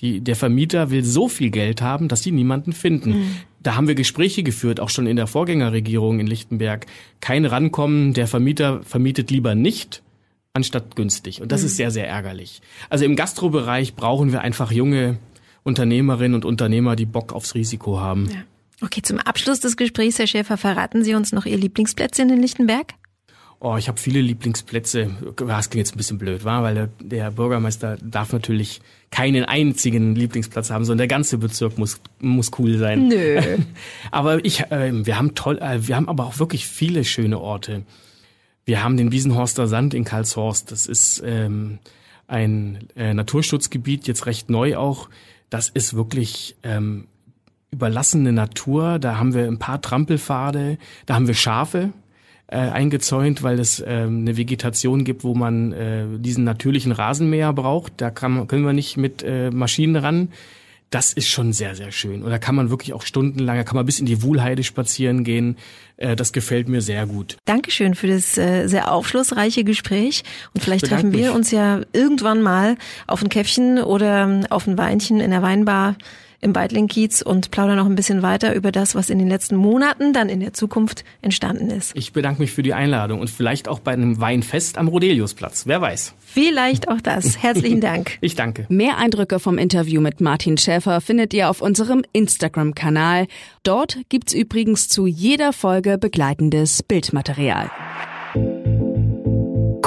Die, 0.00 0.20
der 0.20 0.36
Vermieter 0.36 0.90
will 0.90 1.04
so 1.04 1.28
viel 1.28 1.50
Geld 1.50 1.82
haben, 1.82 2.08
dass 2.08 2.22
sie 2.22 2.32
niemanden 2.32 2.72
finden. 2.72 3.10
Mhm. 3.10 3.36
Da 3.62 3.76
haben 3.76 3.88
wir 3.88 3.94
Gespräche 3.94 4.42
geführt, 4.42 4.80
auch 4.80 4.88
schon 4.88 5.06
in 5.06 5.16
der 5.16 5.26
Vorgängerregierung 5.26 6.20
in 6.20 6.26
Lichtenberg. 6.26 6.86
Kein 7.20 7.44
Rankommen, 7.44 8.14
der 8.14 8.26
Vermieter 8.26 8.80
vermietet 8.82 9.30
lieber 9.30 9.54
nicht, 9.54 10.02
anstatt 10.54 10.96
günstig. 10.96 11.42
Und 11.42 11.52
das 11.52 11.60
mhm. 11.60 11.66
ist 11.66 11.76
sehr, 11.76 11.90
sehr 11.90 12.08
ärgerlich. 12.08 12.62
Also 12.88 13.04
im 13.04 13.16
Gastrobereich 13.16 13.94
brauchen 13.94 14.32
wir 14.32 14.40
einfach 14.40 14.72
junge 14.72 15.18
Unternehmerinnen 15.62 16.34
und 16.34 16.46
Unternehmer, 16.46 16.96
die 16.96 17.04
Bock 17.04 17.34
aufs 17.34 17.54
Risiko 17.54 18.00
haben. 18.00 18.30
Ja. 18.32 18.44
Okay, 18.82 19.02
zum 19.02 19.18
Abschluss 19.18 19.60
des 19.60 19.76
Gesprächs, 19.76 20.18
Herr 20.18 20.26
Schäfer, 20.26 20.56
verraten 20.56 21.04
Sie 21.04 21.14
uns 21.14 21.32
noch 21.32 21.44
Ihr 21.44 21.58
Lieblingsplätzchen 21.58 22.30
in 22.30 22.40
Lichtenberg? 22.40 22.94
Oh, 23.62 23.76
ich 23.76 23.88
habe 23.88 24.00
viele 24.00 24.22
Lieblingsplätze. 24.22 25.10
Das 25.36 25.68
klingt 25.68 25.86
jetzt 25.86 25.94
ein 25.94 25.98
bisschen 25.98 26.16
blöd, 26.16 26.44
war, 26.44 26.62
weil 26.62 26.74
der, 26.74 26.88
der, 26.98 27.30
Bürgermeister 27.30 27.98
darf 28.02 28.32
natürlich 28.32 28.80
keinen 29.10 29.44
einzigen 29.44 30.14
Lieblingsplatz 30.14 30.70
haben, 30.70 30.86
sondern 30.86 31.06
der 31.06 31.14
ganze 31.14 31.36
Bezirk 31.36 31.76
muss 31.76 32.00
muss 32.20 32.52
cool 32.58 32.78
sein. 32.78 33.08
Nö. 33.08 33.38
aber 34.10 34.42
ich, 34.46 34.60
äh, 34.70 35.04
wir 35.04 35.18
haben 35.18 35.34
toll, 35.34 35.58
äh, 35.58 35.86
wir 35.86 35.96
haben 35.96 36.08
aber 36.08 36.24
auch 36.24 36.38
wirklich 36.38 36.66
viele 36.66 37.04
schöne 37.04 37.38
Orte. 37.38 37.82
Wir 38.64 38.82
haben 38.82 38.96
den 38.96 39.12
Wiesenhorster 39.12 39.66
Sand 39.66 39.92
in 39.92 40.04
Karlshorst. 40.04 40.72
Das 40.72 40.86
ist 40.86 41.22
ähm, 41.22 41.80
ein 42.28 42.88
äh, 42.96 43.12
Naturschutzgebiet, 43.12 44.06
jetzt 44.06 44.24
recht 44.24 44.48
neu 44.48 44.78
auch. 44.78 45.10
Das 45.50 45.68
ist 45.68 45.92
wirklich 45.92 46.56
ähm, 46.62 47.08
überlassene 47.70 48.32
Natur. 48.32 48.98
Da 48.98 49.18
haben 49.18 49.34
wir 49.34 49.46
ein 49.46 49.58
paar 49.58 49.80
Trampelpfade, 49.80 50.78
da 51.06 51.14
haben 51.14 51.26
wir 51.26 51.34
Schafe 51.34 51.90
äh, 52.48 52.56
eingezäunt, 52.56 53.42
weil 53.42 53.58
es 53.60 53.80
äh, 53.80 53.84
eine 54.06 54.36
Vegetation 54.36 55.04
gibt, 55.04 55.24
wo 55.24 55.34
man 55.34 55.72
äh, 55.72 56.04
diesen 56.18 56.44
natürlichen 56.44 56.92
Rasenmäher 56.92 57.52
braucht. 57.52 57.94
Da 57.98 58.10
kann, 58.10 58.48
können 58.48 58.64
wir 58.64 58.72
nicht 58.72 58.96
mit 58.96 59.22
äh, 59.22 59.50
Maschinen 59.50 59.96
ran. 59.96 60.28
das 60.90 61.12
ist 61.12 61.28
schon 61.28 61.52
sehr, 61.52 61.76
sehr 61.76 61.92
schön. 61.92 62.22
Und 62.24 62.30
da 62.30 62.38
kann 62.38 62.56
man 62.56 62.68
wirklich 62.70 62.92
auch 62.92 63.02
stundenlang, 63.02 63.56
da 63.56 63.62
kann 63.62 63.76
man 63.76 63.86
bis 63.86 64.00
in 64.00 64.06
die 64.06 64.22
Wuhlheide 64.22 64.64
spazieren 64.64 65.22
gehen. 65.22 65.56
Äh, 65.96 66.16
das 66.16 66.32
gefällt 66.32 66.68
mir 66.68 66.80
sehr 66.80 67.06
gut. 67.06 67.36
Dankeschön 67.44 67.94
für 67.94 68.08
das 68.08 68.36
äh, 68.36 68.66
sehr 68.66 68.92
aufschlussreiche 68.92 69.62
Gespräch. 69.62 70.24
Und 70.52 70.62
vielleicht 70.62 70.86
treffen 70.86 71.12
wir 71.12 71.28
mich. 71.28 71.34
uns 71.34 71.52
ja 71.52 71.82
irgendwann 71.92 72.42
mal 72.42 72.76
auf 73.06 73.22
ein 73.22 73.28
Käffchen 73.28 73.78
oder 73.78 74.40
auf 74.50 74.66
ein 74.66 74.76
Weinchen 74.76 75.20
in 75.20 75.30
der 75.30 75.42
Weinbar 75.42 75.94
im 76.40 76.54
Weidling-Kiez 76.54 77.22
und 77.22 77.50
plaudern 77.50 77.76
noch 77.76 77.86
ein 77.86 77.94
bisschen 77.94 78.22
weiter 78.22 78.54
über 78.54 78.72
das, 78.72 78.94
was 78.94 79.10
in 79.10 79.18
den 79.18 79.28
letzten 79.28 79.56
Monaten 79.56 80.12
dann 80.12 80.28
in 80.28 80.40
der 80.40 80.52
Zukunft 80.52 81.04
entstanden 81.22 81.70
ist. 81.70 81.92
Ich 81.94 82.12
bedanke 82.12 82.40
mich 82.40 82.52
für 82.52 82.62
die 82.62 82.74
Einladung 82.74 83.20
und 83.20 83.30
vielleicht 83.30 83.68
auch 83.68 83.80
bei 83.80 83.92
einem 83.92 84.20
Weinfest 84.20 84.78
am 84.78 84.88
Rodeliusplatz. 84.88 85.66
Wer 85.66 85.80
weiß. 85.80 86.14
Vielleicht 86.24 86.88
auch 86.88 87.00
das. 87.00 87.38
Herzlichen 87.42 87.80
Dank. 87.80 88.18
ich 88.20 88.34
danke. 88.34 88.66
Mehr 88.68 88.98
Eindrücke 88.98 89.38
vom 89.38 89.58
Interview 89.58 90.00
mit 90.00 90.20
Martin 90.20 90.56
Schäfer 90.56 91.00
findet 91.00 91.34
ihr 91.34 91.50
auf 91.50 91.60
unserem 91.60 92.02
Instagram-Kanal. 92.12 93.26
Dort 93.62 93.98
gibt's 94.08 94.32
übrigens 94.32 94.88
zu 94.88 95.06
jeder 95.06 95.52
Folge 95.52 95.98
begleitendes 95.98 96.82
Bildmaterial. 96.82 97.70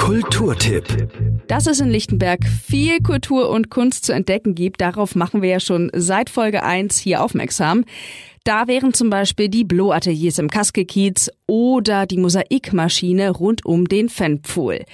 Kulturtipp. 0.04 0.84
Dass 1.48 1.66
es 1.66 1.80
in 1.80 1.88
Lichtenberg 1.88 2.44
viel 2.44 3.00
Kultur 3.00 3.48
und 3.48 3.70
Kunst 3.70 4.04
zu 4.04 4.12
entdecken 4.12 4.54
gibt, 4.54 4.82
darauf 4.82 5.14
machen 5.14 5.40
wir 5.40 5.48
ja 5.48 5.60
schon 5.60 5.90
seit 5.94 6.28
Folge 6.28 6.62
1 6.62 6.98
hier 6.98 7.24
aufmerksam. 7.24 7.86
Da 8.44 8.68
wären 8.68 8.92
zum 8.92 9.08
Beispiel 9.08 9.48
die 9.48 9.64
Blow-Ateliers 9.64 10.38
im 10.38 10.50
Kaskekiez 10.50 11.30
oder 11.46 12.04
die 12.04 12.18
Mosaikmaschine 12.18 13.30
rund 13.30 13.64
um 13.64 13.88
den 13.88 14.10
Fanpfuhl. 14.10 14.84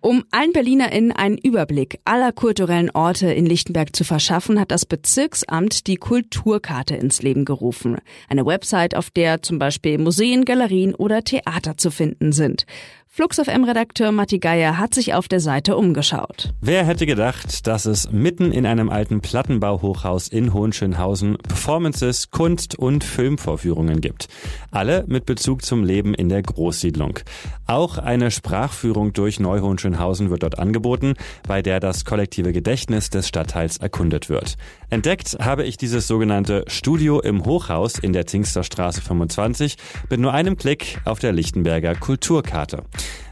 Um 0.00 0.24
allen 0.30 0.52
BerlinerInnen 0.52 1.10
einen 1.10 1.38
Überblick 1.38 1.98
aller 2.04 2.30
kulturellen 2.30 2.90
Orte 2.90 3.32
in 3.32 3.46
Lichtenberg 3.46 3.96
zu 3.96 4.04
verschaffen, 4.04 4.60
hat 4.60 4.70
das 4.70 4.86
Bezirksamt 4.86 5.88
die 5.88 5.96
Kulturkarte 5.96 6.94
ins 6.94 7.20
Leben 7.20 7.44
gerufen. 7.44 7.96
Eine 8.28 8.46
Website, 8.46 8.94
auf 8.94 9.10
der 9.10 9.42
zum 9.42 9.58
Beispiel 9.58 9.98
Museen, 9.98 10.44
Galerien 10.44 10.94
oder 10.94 11.24
Theater 11.24 11.76
zu 11.76 11.90
finden 11.90 12.30
sind. 12.30 12.64
Flux 13.10 13.40
FM-Redakteur 13.40 14.12
Matti 14.12 14.38
Geier 14.38 14.78
hat 14.78 14.94
sich 14.94 15.14
auf 15.14 15.26
der 15.26 15.40
Seite 15.40 15.76
umgeschaut. 15.76 16.54
Wer 16.60 16.84
hätte 16.84 17.04
gedacht, 17.04 17.66
dass 17.66 17.84
es 17.84 18.12
mitten 18.12 18.52
in 18.52 18.64
einem 18.64 18.90
alten 18.90 19.20
Plattenbauhochhaus 19.20 20.28
in 20.28 20.52
Hohenschönhausen 20.52 21.36
Performances, 21.38 22.30
Kunst- 22.30 22.78
und 22.78 23.02
Filmvorführungen 23.02 24.00
gibt. 24.00 24.28
Alle 24.70 25.04
mit 25.08 25.26
Bezug 25.26 25.64
zum 25.64 25.82
Leben 25.82 26.14
in 26.14 26.28
der 26.28 26.42
Großsiedlung. 26.42 27.18
Auch 27.66 27.98
eine 27.98 28.30
Sprachführung 28.30 29.14
durch 29.14 29.40
Neuhohenschönhausen 29.40 30.30
wird 30.30 30.44
dort 30.44 30.58
angeboten, 30.58 31.14
bei 31.48 31.60
der 31.60 31.80
das 31.80 32.04
kollektive 32.04 32.52
Gedächtnis 32.52 33.10
des 33.10 33.26
Stadtteils 33.26 33.78
erkundet 33.78 34.28
wird. 34.28 34.56
Entdeckt 34.90 35.38
habe 35.40 35.64
ich 35.64 35.76
dieses 35.76 36.06
sogenannte 36.06 36.64
Studio 36.68 37.20
im 37.20 37.44
Hochhaus 37.44 37.98
in 37.98 38.12
der 38.12 38.26
Zingsterstraße 38.26 39.00
25 39.00 39.76
mit 40.08 40.20
nur 40.20 40.32
einem 40.32 40.56
Klick 40.56 41.00
auf 41.04 41.18
der 41.18 41.32
Lichtenberger 41.32 41.94
Kulturkarte. 41.96 42.84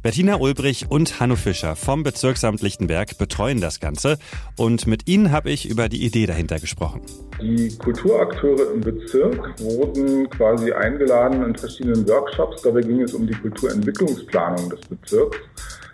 Bettina 0.00 0.36
Ulbrich 0.36 0.86
und 0.88 1.18
Hanno 1.18 1.34
Fischer 1.34 1.74
vom 1.74 2.04
Bezirksamt 2.04 2.62
Lichtenberg 2.62 3.18
betreuen 3.18 3.60
das 3.60 3.80
Ganze 3.80 4.18
und 4.56 4.86
mit 4.86 5.08
ihnen 5.08 5.32
habe 5.32 5.50
ich 5.50 5.68
über 5.68 5.88
die 5.88 6.04
Idee 6.04 6.26
dahinter 6.26 6.60
gesprochen. 6.60 7.00
Die 7.42 7.76
Kulturakteure 7.76 8.72
im 8.72 8.80
Bezirk 8.82 9.60
wurden 9.60 10.30
quasi 10.30 10.70
eingeladen 10.70 11.42
in 11.42 11.56
verschiedenen 11.56 12.06
Workshops. 12.08 12.62
Dabei 12.62 12.82
ging 12.82 13.02
es 13.02 13.12
um 13.12 13.26
die 13.26 13.34
Kulturentwicklungsplanung 13.34 14.70
des 14.70 14.80
Bezirks. 14.82 15.38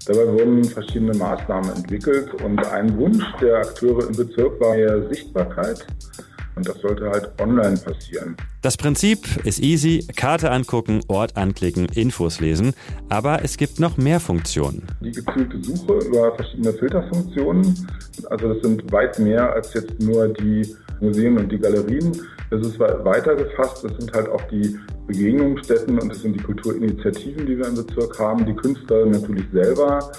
Dabei 0.04 0.26
wurden 0.30 0.62
verschiedene 0.64 1.14
Maßnahmen 1.14 1.74
entwickelt 1.74 2.34
und 2.42 2.58
ein 2.66 2.94
Wunsch 2.98 3.24
der 3.40 3.60
Akteure 3.60 4.08
im 4.08 4.14
Bezirk 4.14 4.60
war 4.60 4.74
mehr 4.74 5.08
Sichtbarkeit. 5.08 5.86
Und 6.54 6.68
das 6.68 6.78
sollte 6.80 7.08
halt 7.08 7.30
online 7.40 7.76
passieren. 7.78 8.36
Das 8.60 8.76
Prinzip 8.76 9.44
ist 9.44 9.60
easy. 9.60 10.06
Karte 10.14 10.50
angucken, 10.50 11.00
Ort 11.08 11.36
anklicken, 11.36 11.86
Infos 11.86 12.40
lesen. 12.40 12.74
Aber 13.08 13.42
es 13.42 13.56
gibt 13.56 13.80
noch 13.80 13.96
mehr 13.96 14.20
Funktionen. 14.20 14.86
Die 15.00 15.12
gezielte 15.12 15.62
Suche 15.62 16.06
über 16.06 16.34
verschiedene 16.36 16.72
Filterfunktionen. 16.74 17.88
Also 18.30 18.54
das 18.54 18.62
sind 18.62 18.92
weit 18.92 19.18
mehr 19.18 19.52
als 19.52 19.72
jetzt 19.74 19.98
nur 20.00 20.28
die 20.28 20.76
Museen 21.00 21.38
und 21.38 21.50
die 21.50 21.58
Galerien. 21.58 22.12
Das 22.50 22.66
ist 22.66 22.78
weiter 22.78 23.34
gefasst. 23.34 23.82
Das 23.82 23.96
sind 23.96 24.12
halt 24.12 24.28
auch 24.28 24.42
die 24.42 24.78
Begegnungsstätten 25.06 25.98
und 25.98 26.08
das 26.10 26.20
sind 26.20 26.38
die 26.38 26.42
Kulturinitiativen, 26.44 27.46
die 27.46 27.56
wir 27.56 27.66
im 27.66 27.74
Bezirk 27.74 28.18
haben. 28.18 28.44
Die 28.44 28.54
Künstler 28.54 29.06
natürlich 29.06 29.46
selber 29.52 30.12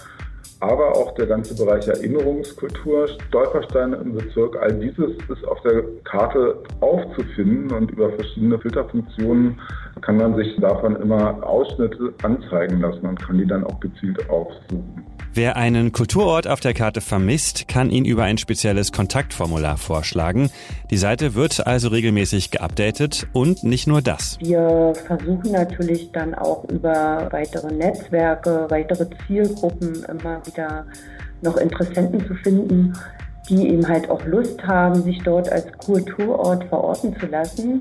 aber 0.64 0.96
auch 0.96 1.14
der 1.16 1.28
ganze 1.28 1.54
Bereich 1.56 1.88
Erinnerungskultur, 1.88 3.10
Stolpersteine 3.10 3.98
im 3.98 4.14
Bezirk, 4.14 4.56
all 4.62 4.74
dieses 4.74 5.12
ist 5.28 5.46
auf 5.46 5.62
der 5.62 5.84
Karte 6.06 6.64
aufzufinden 6.80 7.72
und 7.72 7.92
über 7.92 8.10
verschiedene 8.12 8.58
Filterfunktionen 8.58 9.60
kann 10.06 10.18
man 10.18 10.36
sich 10.36 10.56
davon 10.60 10.96
immer 10.98 11.42
Ausschnitte 11.44 12.14
anzeigen 12.24 12.82
lassen 12.82 13.06
und 13.06 13.20
kann 13.20 13.38
die 13.38 13.48
dann 13.48 13.64
auch 13.64 13.80
gezielt 13.80 14.30
aufsuchen. 14.30 15.06
Wer 15.36 15.56
einen 15.56 15.92
Kulturort 15.92 16.48
auf 16.48 16.60
der 16.60 16.76
Karte 16.76 17.02
vermisst, 17.02 17.68
kann 17.68 17.90
ihn 17.90 18.06
über 18.06 18.24
ein 18.24 18.38
spezielles 18.38 18.92
Kontaktformular 18.92 19.78
vorschlagen. 19.78 20.52
Die 20.92 20.98
Seite 20.98 21.34
wird 21.34 21.66
also 21.66 21.88
regelmäßig 21.88 22.52
geupdatet 22.52 23.26
und 23.34 23.64
nicht 23.64 23.88
nur 23.88 24.02
das. 24.02 24.38
Wir 24.40 24.94
versuchen 25.08 25.52
natürlich 25.52 26.12
dann 26.12 26.36
auch 26.36 26.66
über 26.70 27.30
weitere 27.32 27.74
Netzwerke, 27.74 28.68
weitere 28.70 29.08
Zielgruppen 29.26 30.06
immer 30.08 30.46
wieder 30.46 30.86
noch 31.42 31.58
Interessenten 31.58 32.26
zu 32.28 32.36
finden, 32.36 32.94
die 33.50 33.70
eben 33.70 33.88
halt 33.88 34.10
auch 34.12 34.24
Lust 34.26 34.62
haben, 34.64 35.02
sich 35.02 35.20
dort 35.24 35.52
als 35.52 35.66
Kulturort 35.80 36.64
verorten 36.66 37.16
zu 37.20 37.26
lassen 37.26 37.80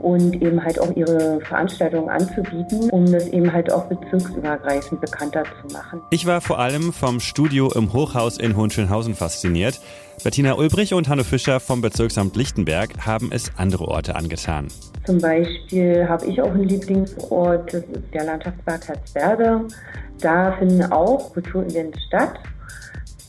und 0.00 0.42
eben 0.42 0.62
halt 0.62 0.80
auch 0.80 0.94
ihre 0.96 1.40
Veranstaltungen 1.40 2.08
anzubieten, 2.08 2.90
um 2.90 3.10
das 3.10 3.28
eben 3.28 3.52
halt 3.52 3.72
auch 3.72 3.84
bezirksübergreifend 3.86 5.00
bekannter 5.00 5.44
zu 5.44 5.72
machen. 5.72 6.00
Ich 6.10 6.26
war 6.26 6.40
vor 6.40 6.58
allem 6.58 6.92
vom 6.92 7.20
Studio 7.20 7.72
im 7.74 7.92
Hochhaus 7.92 8.38
in 8.38 8.56
Hohenschönhausen 8.56 9.14
fasziniert. 9.14 9.80
Bettina 10.24 10.54
Ulbrich 10.54 10.94
und 10.94 11.08
Hanno 11.08 11.22
Fischer 11.22 11.60
vom 11.60 11.80
Bezirksamt 11.80 12.34
Lichtenberg 12.36 13.06
haben 13.06 13.30
es 13.32 13.52
andere 13.56 13.86
Orte 13.86 14.16
angetan. 14.16 14.68
Zum 15.06 15.18
Beispiel 15.18 16.08
habe 16.08 16.26
ich 16.26 16.42
auch 16.42 16.50
einen 16.50 16.64
Lieblingsort, 16.64 17.72
das 17.72 17.82
ist 17.84 18.12
der 18.12 18.24
Landschaftspark 18.24 18.88
Herzberge. 18.88 19.60
Da 20.20 20.52
finden 20.52 20.82
auch 20.92 21.32
Kulturevents 21.32 21.98
statt. 22.08 22.34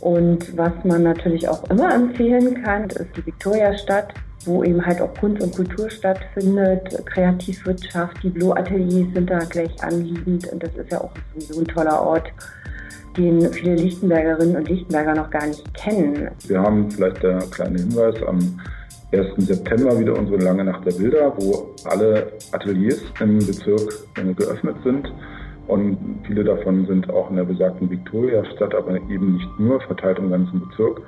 Und 0.01 0.57
was 0.57 0.71
man 0.83 1.03
natürlich 1.03 1.47
auch 1.47 1.63
immer 1.69 1.93
empfehlen 1.93 2.63
kann, 2.63 2.85
ist 2.85 3.15
die 3.15 3.25
Viktoriastadt 3.25 4.13
wo 4.45 4.63
eben 4.63 4.85
halt 4.85 5.01
auch 5.01 5.13
Kunst 5.15 5.41
und 5.41 5.55
Kultur 5.55 5.89
stattfindet, 5.89 7.05
Kreativwirtschaft, 7.05 8.23
die 8.23 8.29
Blow-Ateliers 8.29 9.13
sind 9.13 9.29
da 9.29 9.39
gleich 9.39 9.83
anliegend 9.83 10.47
und 10.51 10.63
das 10.63 10.75
ist 10.75 10.91
ja 10.91 11.01
auch 11.01 11.11
so 11.37 11.59
ein 11.59 11.67
toller 11.67 12.01
Ort, 12.01 12.31
den 13.17 13.41
viele 13.51 13.75
Lichtenbergerinnen 13.75 14.55
und 14.55 14.69
Lichtenberger 14.69 15.15
noch 15.15 15.29
gar 15.29 15.45
nicht 15.45 15.73
kennen. 15.73 16.29
Wir 16.47 16.61
haben 16.61 16.89
vielleicht 16.89 17.21
der 17.21 17.39
kleine 17.51 17.79
Hinweis 17.79 18.15
am 18.23 18.39
1. 19.11 19.47
September 19.47 19.99
wieder 19.99 20.17
unsere 20.17 20.37
lange 20.37 20.63
Nacht 20.63 20.85
der 20.85 20.91
Bilder, 20.91 21.33
wo 21.37 21.73
alle 21.85 22.31
Ateliers 22.51 23.01
im 23.19 23.39
Bezirk 23.39 23.91
geöffnet 24.37 24.75
sind. 24.83 25.11
Und 25.67 25.97
viele 26.25 26.43
davon 26.43 26.85
sind 26.87 27.09
auch 27.09 27.29
in 27.29 27.35
der 27.35 27.43
besagten 27.43 27.89
Viktoria-Stadt, 27.89 28.73
aber 28.73 28.95
eben 28.95 29.33
nicht 29.33 29.59
nur 29.59 29.79
verteilt 29.81 30.17
im 30.19 30.31
ganzen 30.31 30.61
Bezirk 30.67 31.01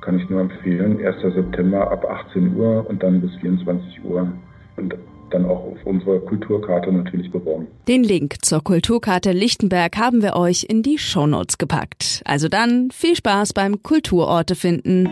kann 0.00 0.18
ich 0.18 0.28
nur 0.28 0.40
empfehlen. 0.40 1.04
1. 1.04 1.34
September 1.34 1.90
ab 1.90 2.04
18 2.04 2.56
Uhr 2.56 2.86
und 2.88 3.02
dann 3.02 3.20
bis 3.20 3.34
24 3.40 4.04
Uhr. 4.04 4.32
Und 4.76 4.94
dann 5.30 5.44
auch 5.44 5.64
auf 5.64 5.86
unserer 5.86 6.18
Kulturkarte 6.20 6.92
natürlich 6.92 7.30
beworben. 7.30 7.68
Den 7.88 8.02
Link 8.02 8.44
zur 8.44 8.62
Kulturkarte 8.62 9.32
Lichtenberg 9.32 9.96
haben 9.96 10.22
wir 10.22 10.36
euch 10.36 10.66
in 10.68 10.82
die 10.82 10.98
Shownotes 10.98 11.58
gepackt. 11.58 12.22
Also 12.24 12.48
dann 12.48 12.90
viel 12.90 13.16
Spaß 13.16 13.52
beim 13.52 13.82
Kulturorte 13.82 14.54
finden. 14.54 15.08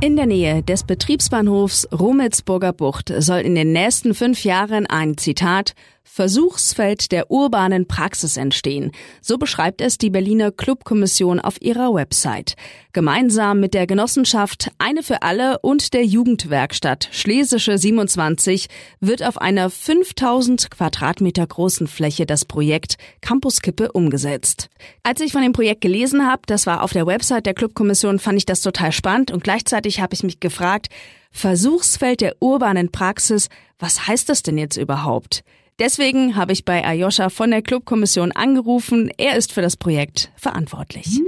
In 0.00 0.14
der 0.14 0.26
Nähe 0.26 0.62
des 0.62 0.84
Betriebsbahnhofs 0.84 1.88
Rummelsburger 1.92 2.72
Bucht 2.72 3.12
soll 3.18 3.40
in 3.40 3.56
den 3.56 3.72
nächsten 3.72 4.14
fünf 4.14 4.44
Jahren 4.44 4.86
ein 4.86 5.16
Zitat 5.16 5.74
Versuchsfeld 6.10 7.12
der 7.12 7.30
urbanen 7.30 7.86
Praxis 7.86 8.36
entstehen. 8.36 8.92
So 9.20 9.36
beschreibt 9.36 9.80
es 9.80 9.98
die 9.98 10.10
Berliner 10.10 10.50
Clubkommission 10.50 11.38
auf 11.38 11.60
ihrer 11.60 11.94
Website. 11.94 12.56
Gemeinsam 12.92 13.60
mit 13.60 13.74
der 13.74 13.86
Genossenschaft 13.86 14.70
Eine 14.78 15.02
für 15.02 15.22
alle 15.22 15.58
und 15.60 15.92
der 15.92 16.04
Jugendwerkstatt 16.04 17.08
Schlesische 17.12 17.78
27 17.78 18.68
wird 19.00 19.22
auf 19.22 19.38
einer 19.38 19.70
5000 19.70 20.70
Quadratmeter 20.70 21.46
großen 21.46 21.86
Fläche 21.86 22.26
das 22.26 22.44
Projekt 22.44 22.96
Campuskippe 23.20 23.92
umgesetzt. 23.92 24.70
Als 25.02 25.20
ich 25.20 25.30
von 25.30 25.42
dem 25.42 25.52
Projekt 25.52 25.82
gelesen 25.82 26.26
habe, 26.26 26.42
das 26.46 26.66
war 26.66 26.82
auf 26.82 26.92
der 26.92 27.06
Website 27.06 27.46
der 27.46 27.54
Clubkommission, 27.54 28.18
fand 28.18 28.38
ich 28.38 28.46
das 28.46 28.62
total 28.62 28.92
spannend 28.92 29.30
und 29.30 29.44
gleichzeitig 29.44 30.00
habe 30.00 30.14
ich 30.14 30.22
mich 30.22 30.40
gefragt, 30.40 30.88
Versuchsfeld 31.30 32.22
der 32.22 32.36
urbanen 32.40 32.90
Praxis, 32.90 33.48
was 33.78 34.08
heißt 34.08 34.28
das 34.28 34.42
denn 34.42 34.58
jetzt 34.58 34.78
überhaupt? 34.78 35.44
Deswegen 35.80 36.34
habe 36.34 36.52
ich 36.52 36.64
bei 36.64 36.84
Ayosha 36.84 37.28
von 37.28 37.52
der 37.52 37.62
Clubkommission 37.62 38.32
angerufen. 38.32 39.12
Er 39.16 39.36
ist 39.36 39.52
für 39.52 39.62
das 39.62 39.76
Projekt 39.76 40.32
verantwortlich. 40.34 41.20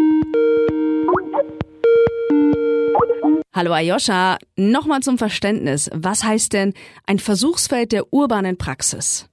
Hallo 3.52 3.72
Ayosha, 3.72 4.38
nochmal 4.56 5.00
zum 5.00 5.18
Verständnis. 5.18 5.88
Was 5.94 6.24
heißt 6.24 6.52
denn 6.52 6.74
ein 7.06 7.20
Versuchsfeld 7.20 7.92
der 7.92 8.12
urbanen 8.12 8.56
Praxis? 8.56 9.28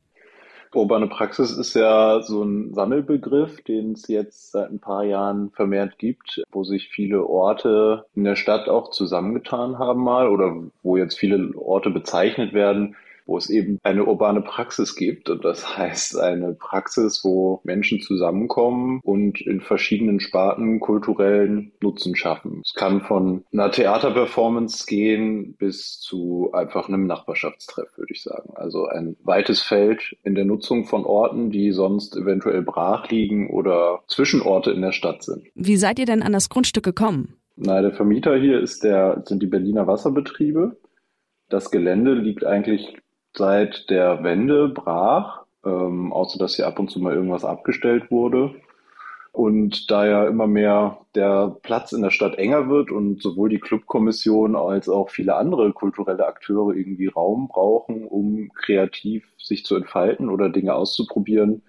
Urbane 0.74 1.08
Praxis 1.08 1.58
ist 1.58 1.74
ja 1.74 2.22
so 2.22 2.44
ein 2.44 2.76
Sammelbegriff, 2.76 3.64
den 3.64 3.94
es 3.94 4.08
jetzt 4.08 4.52
seit 4.52 4.70
ein 4.70 4.80
paar 4.80 5.04
Jahren 5.04 5.50
vermehrt 5.50 5.98
gibt, 5.98 6.44
wo 6.52 6.64
sich 6.64 6.90
viele 6.90 7.26
Orte 7.26 8.06
in 8.14 8.24
der 8.24 8.36
Stadt 8.36 8.70
auch 8.70 8.92
zusammengetan 8.92 9.80
haben 9.80 10.04
mal 10.04 10.28
oder 10.30 10.56
wo 10.84 10.96
jetzt 10.96 11.18
viele 11.18 11.58
Orte 11.58 11.90
bezeichnet 11.90 12.54
werden, 12.54 12.96
wo 13.28 13.38
es 13.38 13.50
eben 13.50 13.80
eine 13.84 14.06
urbane 14.06 14.42
Praxis 14.42 14.96
gibt. 14.96 15.30
Und 15.30 15.46
das 15.46 15.78
heißt 15.78 16.18
eine 16.18 16.54
Praxis, 16.54 17.24
wo 17.24 17.62
Menschen 17.64 18.00
zusammenkommen 18.02 19.00
und 19.04 19.42
in 19.42 19.62
verschiedenen 19.62 20.20
Sparten 20.20 20.80
kulturellen 20.80 21.74
Nutzen 21.82 22.16
schaffen. 22.16 22.62
Es 22.66 22.74
kann 22.74 23.02
von 23.02 23.44
einer 23.54 23.72
Theaterperformance 23.72 24.86
gehen 24.88 25.56
bis 25.58 26.00
zu 26.00 26.52
einfach 26.54 26.88
einem 26.88 27.06
Nachbarschaftstreff, 27.06 27.98
würde 27.98 28.14
ich 28.14 28.24
sagen. 28.24 28.54
Also 28.56 28.86
ein 28.86 29.18
weites 29.24 29.62
Feld 29.62 30.16
in 30.24 30.36
der 30.36 30.46
Nutzung 30.46 30.86
von 30.86 31.06
Orten, 31.06 31.52
die 31.52 31.72
sonst 31.72 32.16
eventuell 32.16 32.62
brach 32.62 33.10
liegen 33.10 33.50
oder 33.50 34.04
Zwischenorte 34.08 34.72
in 34.72 34.82
der 34.82 34.92
Stadt 34.92 35.24
sind. 35.24 35.44
Wie 35.56 35.78
seid 35.78 36.00
ihr 36.00 36.06
denn 36.06 36.24
an 36.24 36.34
das 36.34 36.50
Grundstück 36.50 36.84
gekommen? 36.84 37.36
Na, 37.56 37.82
der 37.82 37.92
Vermieter 37.92 38.38
hier 38.38 38.60
ist 38.62 38.84
der, 38.84 39.24
sind 39.26 39.42
die 39.42 39.48
Berliner 39.48 39.88
Wasserbetriebe. 39.88 40.78
Das 41.50 41.72
Gelände 41.72 42.14
liegt 42.14 42.46
eigentlich 42.46 42.96
seit 43.38 43.90
der 43.90 44.24
Wende 44.24 44.70
brach, 44.70 45.46
ähm, 45.66 46.12
außer 46.14 46.40
dass 46.40 46.56
hier 46.56 46.68
ab 46.68 46.80
und 46.80 46.90
zu 46.90 47.00
mal 47.00 47.14
irgendwas 47.14 47.46
abgestellt 47.46 48.12
wurde. 48.12 48.56
Und 49.32 49.92
da 49.92 50.08
ja 50.08 50.28
immer 50.28 50.48
mehr 50.48 50.98
der 51.14 51.58
Platz 51.62 51.92
in 51.92 52.02
der 52.02 52.10
Stadt 52.10 52.40
enger 52.40 52.70
wird 52.70 52.90
und 52.90 53.22
sowohl 53.22 53.50
die 53.50 53.60
Clubkommission 53.60 54.56
als 54.56 54.90
auch 54.90 55.12
viele 55.12 55.36
andere 55.36 55.74
kulturelle 55.74 56.26
Akteure 56.26 56.74
irgendwie 56.74 57.06
Raum 57.06 57.48
brauchen, 57.48 58.06
um 58.06 58.50
kreativ 58.56 59.26
sich 59.38 59.64
zu 59.64 59.76
entfalten 59.76 60.30
oder 60.30 60.50
Dinge 60.50 60.74
auszuprobieren, 60.74 61.62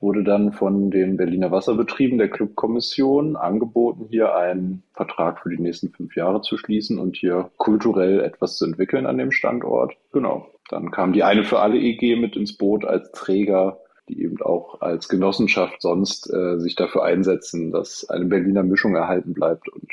wurde 0.00 0.22
dann 0.22 0.52
von 0.52 0.90
den 0.90 1.16
Berliner 1.16 1.50
Wasserbetrieben 1.50 2.18
der 2.18 2.28
Clubkommission 2.28 3.36
angeboten, 3.36 4.06
hier 4.10 4.36
einen 4.36 4.82
Vertrag 4.92 5.40
für 5.40 5.48
die 5.48 5.62
nächsten 5.62 5.90
fünf 5.90 6.14
Jahre 6.14 6.42
zu 6.42 6.56
schließen 6.56 6.98
und 6.98 7.16
hier 7.16 7.50
kulturell 7.56 8.20
etwas 8.20 8.58
zu 8.58 8.66
entwickeln 8.66 9.06
an 9.06 9.18
dem 9.18 9.32
Standort. 9.32 9.96
Genau. 10.12 10.46
Dann 10.68 10.90
kam 10.90 11.12
die 11.12 11.22
eine 11.22 11.44
für 11.44 11.60
alle 11.60 11.78
EG 11.78 12.16
mit 12.16 12.36
ins 12.36 12.56
Boot 12.56 12.84
als 12.84 13.10
Träger, 13.12 13.80
die 14.08 14.22
eben 14.22 14.40
auch 14.42 14.80
als 14.80 15.08
Genossenschaft 15.08 15.80
sonst 15.80 16.32
äh, 16.32 16.58
sich 16.58 16.76
dafür 16.76 17.04
einsetzen, 17.04 17.70
dass 17.70 18.08
eine 18.08 18.26
Berliner 18.26 18.62
Mischung 18.62 18.94
erhalten 18.94 19.34
bleibt 19.34 19.68
und 19.68 19.88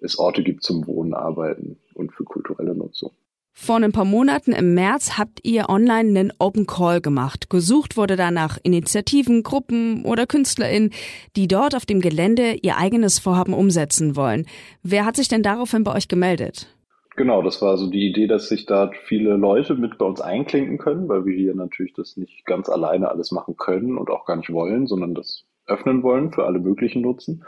es 0.00 0.18
Orte 0.18 0.42
gibt 0.42 0.62
zum 0.62 0.86
Wohnen, 0.86 1.14
Arbeiten 1.14 1.78
und 1.94 2.12
für 2.12 2.24
kulturelle 2.24 2.74
Nutzung. 2.74 3.12
Vor 3.56 3.76
ein 3.76 3.92
paar 3.92 4.04
Monaten 4.04 4.52
im 4.52 4.74
März 4.74 5.16
habt 5.16 5.38
ihr 5.44 5.68
online 5.68 6.08
einen 6.08 6.32
Open 6.40 6.66
Call 6.66 7.00
gemacht. 7.00 7.48
Gesucht 7.50 7.96
wurde 7.96 8.16
danach 8.16 8.58
Initiativen, 8.64 9.44
Gruppen 9.44 10.04
oder 10.04 10.26
KünstlerInnen, 10.26 10.90
die 11.36 11.46
dort 11.46 11.76
auf 11.76 11.86
dem 11.86 12.00
Gelände 12.00 12.54
ihr 12.62 12.76
eigenes 12.76 13.20
Vorhaben 13.20 13.54
umsetzen 13.54 14.16
wollen. 14.16 14.46
Wer 14.82 15.04
hat 15.06 15.14
sich 15.14 15.28
denn 15.28 15.44
daraufhin 15.44 15.84
bei 15.84 15.94
euch 15.94 16.08
gemeldet? 16.08 16.73
Genau, 17.16 17.42
das 17.42 17.62
war 17.62 17.76
so 17.76 17.88
die 17.88 18.08
Idee, 18.08 18.26
dass 18.26 18.48
sich 18.48 18.66
da 18.66 18.90
viele 19.04 19.36
Leute 19.36 19.74
mit 19.76 19.98
bei 19.98 20.06
uns 20.06 20.20
einklinken 20.20 20.78
können, 20.78 21.08
weil 21.08 21.24
wir 21.24 21.36
hier 21.36 21.54
natürlich 21.54 21.92
das 21.92 22.16
nicht 22.16 22.44
ganz 22.44 22.68
alleine 22.68 23.08
alles 23.08 23.30
machen 23.30 23.56
können 23.56 23.98
und 23.98 24.10
auch 24.10 24.24
gar 24.26 24.36
nicht 24.36 24.52
wollen, 24.52 24.88
sondern 24.88 25.14
das 25.14 25.44
öffnen 25.66 26.02
wollen 26.02 26.32
für 26.32 26.44
alle 26.44 26.58
möglichen 26.58 27.02
Nutzen. 27.02 27.44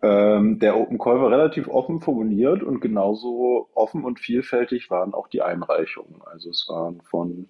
Ähm, 0.00 0.58
der 0.58 0.76
Open 0.78 0.96
Call 0.98 1.20
war 1.20 1.30
relativ 1.30 1.68
offen 1.68 2.00
formuliert 2.00 2.62
und 2.62 2.80
genauso 2.80 3.68
offen 3.74 4.04
und 4.04 4.20
vielfältig 4.20 4.90
waren 4.90 5.12
auch 5.12 5.28
die 5.28 5.42
Einreichungen. 5.42 6.22
Also 6.24 6.48
es 6.50 6.66
waren 6.68 7.02
von 7.02 7.48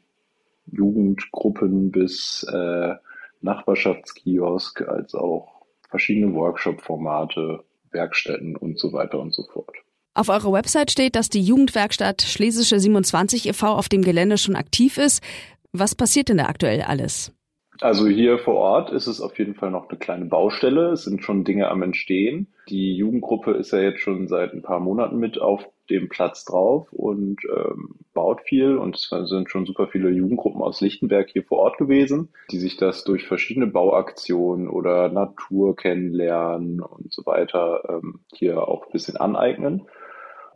Jugendgruppen 0.67 1.93
bis 1.93 2.45
äh, 2.53 2.95
Nachbarschaftskiosk 3.43 4.83
als 4.89 5.15
auch 5.15 5.63
verschiedene 5.89 6.35
Workshop-Formate, 6.35 7.65
Werkstätten 7.93 8.57
und 8.57 8.79
so 8.79 8.93
weiter 8.93 9.21
und 9.21 9.33
so 9.33 9.45
fort. 9.45 9.77
Auf 10.19 10.31
eurer 10.31 10.53
Website 10.53 10.91
steht, 10.91 11.15
dass 11.15 11.29
die 11.29 11.41
Jugendwerkstatt 11.41 12.23
Schlesische 12.23 12.81
27 12.81 13.51
e.V. 13.51 13.69
auf 13.69 13.89
dem 13.89 14.03
Gelände 14.03 14.37
schon 14.37 14.57
aktiv 14.57 14.99
ist. 14.99 15.23
Was 15.71 15.95
passiert 15.95 16.29
denn 16.29 16.39
da 16.39 16.47
aktuell 16.47 16.83
alles? 16.83 17.33
Also 17.81 18.09
hier 18.09 18.41
vor 18.41 18.57
Ort 18.57 18.91
ist 18.91 19.07
es 19.07 19.21
auf 19.21 19.39
jeden 19.39 19.55
Fall 19.55 19.71
noch 19.71 19.89
eine 19.89 19.97
kleine 19.97 20.25
Baustelle. 20.25 20.91
Es 20.91 21.05
sind 21.05 21.23
schon 21.23 21.45
Dinge 21.45 21.69
am 21.69 21.83
Entstehen. 21.83 22.49
Die 22.69 22.97
Jugendgruppe 22.97 23.53
ist 23.53 23.71
ja 23.73 23.79
jetzt 23.79 24.01
schon 24.01 24.27
seit 24.27 24.55
ein 24.55 24.63
paar 24.63 24.81
Monaten 24.81 25.19
mit 25.19 25.41
auf 25.41 25.65
dem 25.89 26.09
Platz 26.09 26.45
drauf 26.45 26.89
und 26.93 27.39
ähm, 27.57 27.95
baut 28.13 28.41
viel. 28.43 28.77
Und 28.77 28.97
es 28.97 29.09
sind 29.31 29.51
schon 29.51 29.67
super 29.67 29.87
viele 29.87 30.11
Jugendgruppen 30.11 30.63
aus 30.63 30.81
Lichtenberg 30.81 31.31
hier 31.31 31.45
vor 31.45 31.59
Ort 31.59 31.79
gewesen, 31.79 32.31
die 32.51 32.59
sich 32.59 32.77
das 32.77 33.05
durch 33.05 33.29
verschiedene 33.29 33.69
Bauaktionen 33.69 34.69
oder 34.69 35.11
Natur 35.11 35.77
kennenlernen 35.77 36.81
und 36.81 37.13
so 37.13 37.25
weiter 37.25 37.85
ähm, 37.89 38.19
hier 38.35 38.67
auch 38.67 38.87
ein 38.87 38.93
bisschen 38.93 39.17
aneignen. 39.17 39.87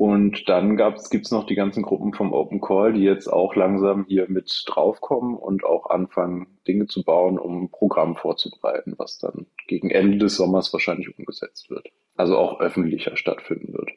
Und 0.02 0.48
dann 0.48 0.76
gibt 0.76 1.26
es 1.26 1.30
noch 1.30 1.46
die 1.46 1.54
ganzen 1.54 1.84
Gruppen 1.84 2.12
vom 2.12 2.32
Open 2.32 2.60
Call, 2.60 2.92
die 2.92 3.02
jetzt 3.04 3.28
auch 3.28 3.54
langsam 3.54 4.04
hier 4.08 4.28
mit 4.28 4.64
draufkommen 4.66 5.36
und 5.36 5.64
auch 5.64 5.90
anfangen, 5.90 6.48
Dinge 6.66 6.88
zu 6.88 7.04
bauen, 7.04 7.38
um 7.38 7.62
ein 7.62 7.68
Programm 7.70 8.16
vorzubereiten, 8.16 8.94
was 8.96 9.18
dann 9.18 9.46
gegen 9.68 9.90
Ende 9.90 10.18
des 10.18 10.34
Sommers 10.34 10.72
wahrscheinlich 10.72 11.16
umgesetzt 11.16 11.70
wird. 11.70 11.86
Also 12.16 12.36
auch 12.36 12.58
öffentlicher 12.58 13.16
stattfinden 13.16 13.74
wird. 13.74 13.90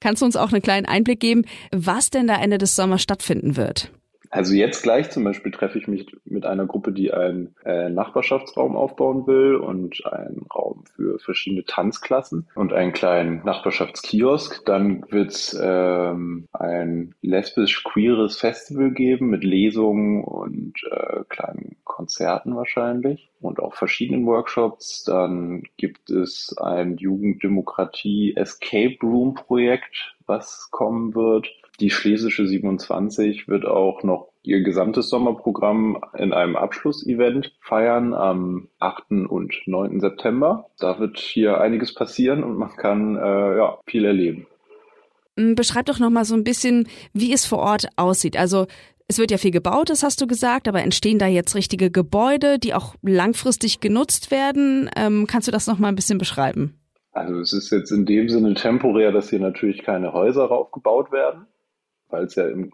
Kannst 0.00 0.22
du 0.22 0.24
uns 0.24 0.36
auch 0.36 0.52
einen 0.52 0.62
kleinen 0.62 0.86
Einblick 0.86 1.20
geben, 1.20 1.44
was 1.70 2.08
denn 2.08 2.28
da 2.28 2.40
Ende 2.40 2.56
des 2.56 2.74
Sommers 2.74 3.02
stattfinden 3.02 3.58
wird? 3.58 3.92
Also 4.32 4.54
jetzt 4.54 4.82
gleich 4.82 5.10
zum 5.10 5.24
Beispiel 5.24 5.52
treffe 5.52 5.78
ich 5.78 5.88
mich 5.88 6.06
mit 6.24 6.46
einer 6.46 6.64
Gruppe, 6.64 6.92
die 6.92 7.12
einen 7.12 7.54
äh, 7.66 7.90
Nachbarschaftsraum 7.90 8.76
aufbauen 8.76 9.26
will 9.26 9.56
und 9.56 10.06
einen 10.06 10.46
Raum 10.54 10.84
für 10.96 11.18
verschiedene 11.18 11.66
Tanzklassen 11.66 12.48
und 12.54 12.72
einen 12.72 12.94
kleinen 12.94 13.44
Nachbarschaftskiosk. 13.44 14.64
Dann 14.64 15.04
wird 15.10 15.32
es 15.32 15.60
ähm, 15.62 16.48
ein 16.54 17.14
lesbisch-queeres 17.20 18.38
Festival 18.38 18.92
geben 18.92 19.28
mit 19.28 19.44
Lesungen 19.44 20.24
und 20.24 20.82
äh, 20.90 21.24
kleinen 21.28 21.76
Konzerten 21.84 22.56
wahrscheinlich 22.56 23.28
und 23.42 23.60
auch 23.60 23.74
verschiedenen 23.74 24.24
Workshops. 24.24 25.04
Dann 25.04 25.64
gibt 25.76 26.08
es 26.08 26.56
ein 26.58 26.96
Jugenddemokratie 26.96 28.34
Escape 28.34 28.96
Room 29.02 29.34
Projekt, 29.34 30.16
was 30.24 30.70
kommen 30.70 31.14
wird. 31.14 31.52
Die 31.82 31.90
Schlesische 31.90 32.46
27 32.46 33.48
wird 33.48 33.66
auch 33.66 34.04
noch 34.04 34.28
ihr 34.44 34.62
gesamtes 34.62 35.08
Sommerprogramm 35.08 36.00
in 36.16 36.32
einem 36.32 36.54
Abschlussevent 36.54 37.56
feiern 37.60 38.14
am 38.14 38.68
8. 38.78 39.26
und 39.28 39.52
9. 39.66 39.98
September. 39.98 40.70
Da 40.78 41.00
wird 41.00 41.18
hier 41.18 41.60
einiges 41.60 41.92
passieren 41.92 42.44
und 42.44 42.56
man 42.56 42.70
kann 42.76 43.16
äh, 43.16 43.56
ja, 43.56 43.78
viel 43.84 44.04
erleben. 44.04 44.46
Mm, 45.34 45.54
beschreib 45.54 45.86
doch 45.86 45.98
noch 45.98 46.10
mal 46.10 46.24
so 46.24 46.36
ein 46.36 46.44
bisschen, 46.44 46.86
wie 47.14 47.32
es 47.32 47.46
vor 47.46 47.58
Ort 47.58 47.88
aussieht. 47.96 48.36
Also 48.36 48.68
es 49.08 49.18
wird 49.18 49.32
ja 49.32 49.36
viel 49.36 49.50
gebaut, 49.50 49.90
das 49.90 50.04
hast 50.04 50.20
du 50.20 50.28
gesagt, 50.28 50.68
aber 50.68 50.84
entstehen 50.84 51.18
da 51.18 51.26
jetzt 51.26 51.56
richtige 51.56 51.90
Gebäude, 51.90 52.60
die 52.60 52.74
auch 52.74 52.94
langfristig 53.02 53.80
genutzt 53.80 54.30
werden? 54.30 54.88
Ähm, 54.94 55.26
kannst 55.26 55.48
du 55.48 55.52
das 55.52 55.66
noch 55.66 55.80
mal 55.80 55.88
ein 55.88 55.96
bisschen 55.96 56.18
beschreiben? 56.18 56.78
Also 57.10 57.40
es 57.40 57.52
ist 57.52 57.72
jetzt 57.72 57.90
in 57.90 58.06
dem 58.06 58.28
Sinne 58.28 58.54
temporär, 58.54 59.10
dass 59.10 59.30
hier 59.30 59.40
natürlich 59.40 59.82
keine 59.82 60.12
Häuser 60.12 60.44
raufgebaut 60.44 61.10
werden 61.10 61.48
weil 62.12 62.24
es 62.24 62.34
ja 62.34 62.46
in 62.46 62.70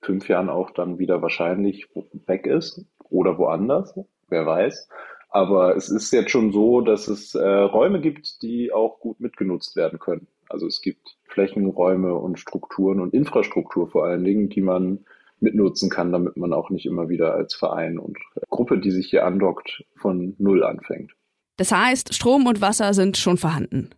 fünf 0.00 0.28
Jahren 0.28 0.48
auch 0.48 0.70
dann 0.70 0.98
wieder 0.98 1.22
wahrscheinlich 1.22 1.88
weg 2.26 2.46
ist 2.46 2.84
oder 3.10 3.38
woanders, 3.38 3.98
wer 4.28 4.46
weiß. 4.46 4.88
Aber 5.30 5.76
es 5.76 5.88
ist 5.88 6.12
jetzt 6.12 6.30
schon 6.30 6.52
so, 6.52 6.80
dass 6.80 7.08
es 7.08 7.34
äh, 7.34 7.44
Räume 7.44 8.00
gibt, 8.00 8.42
die 8.42 8.72
auch 8.72 9.00
gut 9.00 9.18
mitgenutzt 9.18 9.74
werden 9.74 9.98
können. 9.98 10.28
Also 10.48 10.66
es 10.66 10.80
gibt 10.80 11.16
Flächenräume 11.24 12.14
und 12.14 12.38
Strukturen 12.38 13.00
und 13.00 13.14
Infrastruktur 13.14 13.88
vor 13.88 14.04
allen 14.04 14.22
Dingen, 14.22 14.48
die 14.48 14.60
man 14.60 15.04
mitnutzen 15.40 15.90
kann, 15.90 16.12
damit 16.12 16.36
man 16.36 16.52
auch 16.52 16.70
nicht 16.70 16.86
immer 16.86 17.08
wieder 17.08 17.34
als 17.34 17.54
Verein 17.54 17.98
und 17.98 18.16
Gruppe, 18.48 18.78
die 18.78 18.90
sich 18.90 19.08
hier 19.10 19.26
andockt, 19.26 19.84
von 19.96 20.36
Null 20.38 20.62
anfängt. 20.62 21.12
Das 21.56 21.72
heißt, 21.72 22.14
Strom 22.14 22.46
und 22.46 22.60
Wasser 22.60 22.94
sind 22.94 23.16
schon 23.16 23.36
vorhanden. 23.36 23.90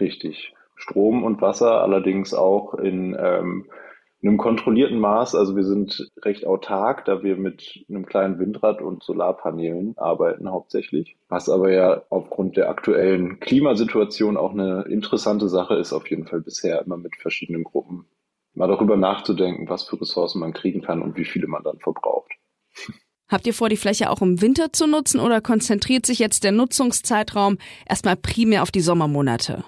Richtig. 0.00 0.54
Strom 0.74 1.24
und 1.24 1.40
Wasser 1.40 1.82
allerdings 1.82 2.32
auch 2.34 2.74
in 2.74 3.16
ähm, 3.18 3.66
einem 4.22 4.36
kontrollierten 4.36 4.98
Maß. 4.98 5.34
Also 5.34 5.54
wir 5.56 5.64
sind 5.64 6.10
recht 6.22 6.46
autark, 6.46 7.04
da 7.04 7.22
wir 7.22 7.36
mit 7.36 7.84
einem 7.88 8.06
kleinen 8.06 8.38
Windrad 8.38 8.82
und 8.82 9.02
Solarpanelen 9.02 9.96
arbeiten 9.96 10.50
hauptsächlich. 10.50 11.16
Was 11.28 11.48
aber 11.48 11.72
ja 11.72 12.02
aufgrund 12.10 12.56
der 12.56 12.68
aktuellen 12.68 13.38
Klimasituation 13.40 14.36
auch 14.36 14.52
eine 14.52 14.82
interessante 14.88 15.48
Sache 15.48 15.74
ist, 15.74 15.92
auf 15.92 16.08
jeden 16.10 16.26
Fall 16.26 16.40
bisher 16.40 16.82
immer 16.82 16.96
mit 16.96 17.16
verschiedenen 17.16 17.64
Gruppen 17.64 18.06
mal 18.54 18.68
darüber 18.68 18.96
nachzudenken, 18.96 19.68
was 19.68 19.84
für 19.84 20.00
Ressourcen 20.00 20.40
man 20.40 20.52
kriegen 20.52 20.82
kann 20.82 21.00
und 21.00 21.16
wie 21.16 21.24
viele 21.24 21.46
man 21.46 21.62
dann 21.62 21.78
verbraucht. 21.78 22.32
Habt 23.28 23.46
ihr 23.46 23.54
vor, 23.54 23.68
die 23.68 23.76
Fläche 23.76 24.10
auch 24.10 24.22
im 24.22 24.40
Winter 24.40 24.72
zu 24.72 24.86
nutzen 24.86 25.20
oder 25.20 25.40
konzentriert 25.40 26.06
sich 26.06 26.18
jetzt 26.18 26.44
der 26.44 26.52
Nutzungszeitraum 26.52 27.58
erstmal 27.86 28.16
primär 28.16 28.62
auf 28.62 28.70
die 28.70 28.80
Sommermonate? 28.80 29.64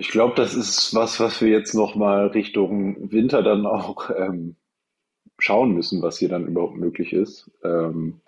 Ich 0.00 0.10
glaube, 0.10 0.36
das 0.36 0.54
ist 0.54 0.94
was, 0.94 1.18
was 1.18 1.42
wir 1.42 1.48
jetzt 1.48 1.74
nochmal 1.74 2.28
Richtung 2.28 3.10
Winter 3.10 3.42
dann 3.42 3.66
auch 3.66 4.10
ähm, 4.16 4.54
schauen 5.40 5.72
müssen, 5.72 6.02
was 6.02 6.18
hier 6.18 6.28
dann 6.28 6.46
überhaupt 6.46 6.76
möglich 6.76 7.12
ist. 7.12 7.50
Ähm, 7.64 8.20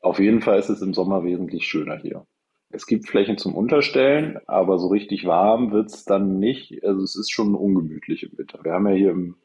auf 0.00 0.18
jeden 0.18 0.40
Fall 0.40 0.58
ist 0.58 0.70
es 0.70 0.80
im 0.80 0.94
Sommer 0.94 1.22
wesentlich 1.22 1.66
schöner 1.66 1.98
hier. 1.98 2.26
Es 2.70 2.86
gibt 2.86 3.06
Flächen 3.06 3.36
zum 3.36 3.54
Unterstellen, 3.54 4.38
aber 4.46 4.78
so 4.78 4.88
richtig 4.88 5.26
warm 5.26 5.70
wird's 5.70 6.06
dann 6.06 6.38
nicht. 6.38 6.82
Also 6.82 7.02
es 7.02 7.14
ist 7.14 7.30
schon 7.30 7.54
ungemütlich 7.54 8.22
im 8.22 8.38
Winter. 8.38 8.60
Wir 8.62 8.72
haben 8.72 8.88
ja 8.88 8.94
hier 8.94 9.10
im 9.10 9.36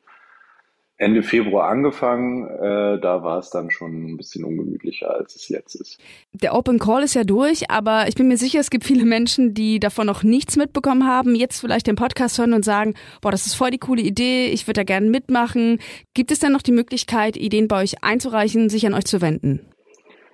Ende 1.00 1.22
Februar 1.22 1.70
angefangen. 1.70 2.48
Äh, 2.48 3.00
da 3.00 3.22
war 3.24 3.38
es 3.38 3.52
dann 3.52 3.70
schon 3.70 4.14
ein 4.14 4.18
bisschen 4.18 4.44
ungemütlicher, 4.44 5.14
als 5.14 5.36
es 5.36 5.48
jetzt 5.48 5.76
ist. 5.76 6.00
Der 6.34 6.56
Open 6.56 6.80
Call 6.80 7.04
ist 7.04 7.14
ja 7.14 7.24
durch, 7.24 7.70
aber 7.70 8.08
ich 8.08 8.16
bin 8.16 8.28
mir 8.28 8.38
sicher, 8.38 8.60
es 8.60 8.72
gibt 8.72 8.84
viele 8.84 9.06
Menschen, 9.06 9.54
die 9.54 9.80
davon 9.80 10.08
noch 10.08 10.24
nichts 10.24 10.56
mitbekommen 10.58 11.06
haben, 11.06 11.36
jetzt 11.36 11.60
vielleicht 11.60 11.86
den 11.86 11.96
Podcast 11.96 12.40
hören 12.40 12.54
und 12.54 12.66
sagen, 12.66 12.96
boah, 13.22 13.32
das 13.32 13.46
ist 13.46 13.54
voll 13.54 13.70
die 13.70 13.78
coole 13.78 14.02
Idee, 14.02 14.48
ich 14.48 14.66
würde 14.68 14.80
da 14.80 14.84
gerne 14.84 15.08
mitmachen. 15.10 15.80
Gibt 16.16 16.32
es 16.32 16.40
denn 16.40 16.52
noch 16.52 16.64
die 16.64 16.72
Möglichkeit, 16.72 17.38
Ideen 17.38 17.68
bei 17.68 17.84
euch 17.84 18.04
einzureichen, 18.04 18.70
sich 18.70 18.88
an 18.88 18.96
euch 18.96 19.06
zu 19.06 19.22
wenden? 19.22 19.62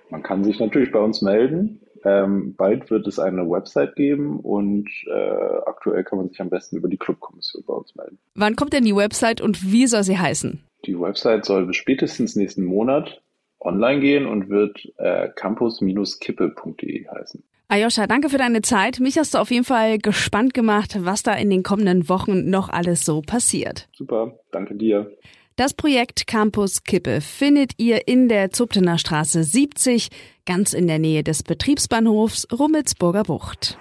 Man 0.08 0.22
kann 0.22 0.44
sich 0.44 0.58
natürlich 0.60 0.92
bei 0.92 1.00
uns 1.00 1.20
melden. 1.20 1.83
Ähm, 2.04 2.54
bald 2.54 2.90
wird 2.90 3.06
es 3.06 3.18
eine 3.18 3.48
Website 3.48 3.96
geben 3.96 4.38
und 4.40 4.88
äh, 5.06 5.58
aktuell 5.66 6.04
kann 6.04 6.18
man 6.18 6.28
sich 6.28 6.40
am 6.40 6.50
besten 6.50 6.76
über 6.76 6.88
die 6.88 6.98
Clubkommission 6.98 7.64
bei 7.66 7.72
uns 7.72 7.94
melden. 7.96 8.18
Wann 8.34 8.56
kommt 8.56 8.72
denn 8.74 8.84
die 8.84 8.94
Website 8.94 9.40
und 9.40 9.72
wie 9.72 9.86
soll 9.86 10.02
sie 10.04 10.18
heißen? 10.18 10.60
Die 10.86 11.00
Website 11.00 11.46
soll 11.46 11.66
bis 11.66 11.76
spätestens 11.76 12.36
nächsten 12.36 12.64
Monat 12.64 13.22
online 13.60 14.00
gehen 14.00 14.26
und 14.26 14.50
wird 14.50 14.92
äh, 14.98 15.28
campus-kippe.de 15.34 17.08
heißen. 17.08 17.42
Ayosha, 17.68 18.06
danke 18.06 18.28
für 18.28 18.36
deine 18.36 18.60
Zeit. 18.60 19.00
Mich 19.00 19.18
hast 19.18 19.34
du 19.34 19.38
auf 19.38 19.50
jeden 19.50 19.64
Fall 19.64 19.98
gespannt 19.98 20.52
gemacht, 20.52 20.98
was 21.00 21.22
da 21.22 21.32
in 21.32 21.48
den 21.48 21.62
kommenden 21.62 22.08
Wochen 22.10 22.50
noch 22.50 22.68
alles 22.68 23.06
so 23.06 23.22
passiert. 23.22 23.88
Super, 23.92 24.38
danke 24.52 24.74
dir. 24.74 25.10
Das 25.56 25.72
Projekt 25.72 26.26
Campus 26.26 26.82
Kippe 26.82 27.20
findet 27.20 27.74
ihr 27.76 28.08
in 28.08 28.28
der 28.28 28.50
Zuptener 28.50 28.98
Straße 28.98 29.44
70, 29.44 30.08
ganz 30.46 30.72
in 30.72 30.88
der 30.88 30.98
Nähe 30.98 31.22
des 31.22 31.44
Betriebsbahnhofs 31.44 32.48
Rummelsburger 32.50 33.22
Bucht. 33.22 33.78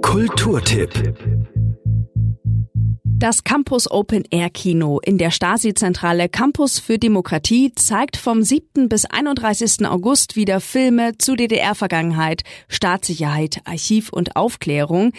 Kulturtipp. 0.00 1.14
Das 3.04 3.44
Campus 3.44 3.90
Open 3.90 4.24
Air 4.30 4.48
Kino 4.48 4.98
in 5.00 5.18
der 5.18 5.30
Stasi-Zentrale 5.30 6.30
Campus 6.30 6.78
für 6.78 6.98
Demokratie 6.98 7.74
zeigt 7.74 8.16
vom 8.16 8.42
7. 8.42 8.88
bis 8.88 9.04
31. 9.04 9.86
August 9.86 10.36
wieder 10.36 10.58
Filme 10.60 11.18
zu 11.18 11.36
DDR-Vergangenheit, 11.36 12.44
Staatssicherheit, 12.68 13.60
Archiv 13.66 14.08
und 14.10 14.36
Aufklärung. 14.36 15.12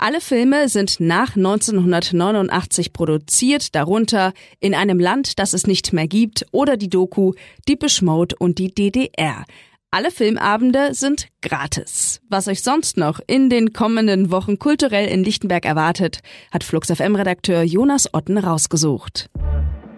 Alle 0.00 0.20
Filme 0.20 0.68
sind 0.68 1.00
nach 1.00 1.34
1989 1.34 2.92
produziert, 2.92 3.74
darunter 3.74 4.32
In 4.60 4.72
einem 4.72 5.00
Land, 5.00 5.40
das 5.40 5.54
es 5.54 5.66
nicht 5.66 5.92
mehr 5.92 6.06
gibt 6.06 6.46
oder 6.52 6.76
die 6.76 6.88
Doku 6.88 7.32
Deepish 7.68 8.00
Mode 8.02 8.36
und 8.38 8.58
die 8.58 8.72
DDR. 8.72 9.44
Alle 9.90 10.12
Filmabende 10.12 10.94
sind 10.94 11.26
gratis. 11.42 12.20
Was 12.28 12.46
euch 12.46 12.62
sonst 12.62 12.96
noch 12.96 13.18
in 13.26 13.50
den 13.50 13.72
kommenden 13.72 14.30
Wochen 14.30 14.60
kulturell 14.60 15.08
in 15.08 15.24
Lichtenberg 15.24 15.64
erwartet, 15.64 16.20
hat 16.52 16.62
Flux 16.62 16.92
FM 16.92 17.16
Redakteur 17.16 17.64
Jonas 17.64 18.14
Otten 18.14 18.38
rausgesucht. 18.38 19.28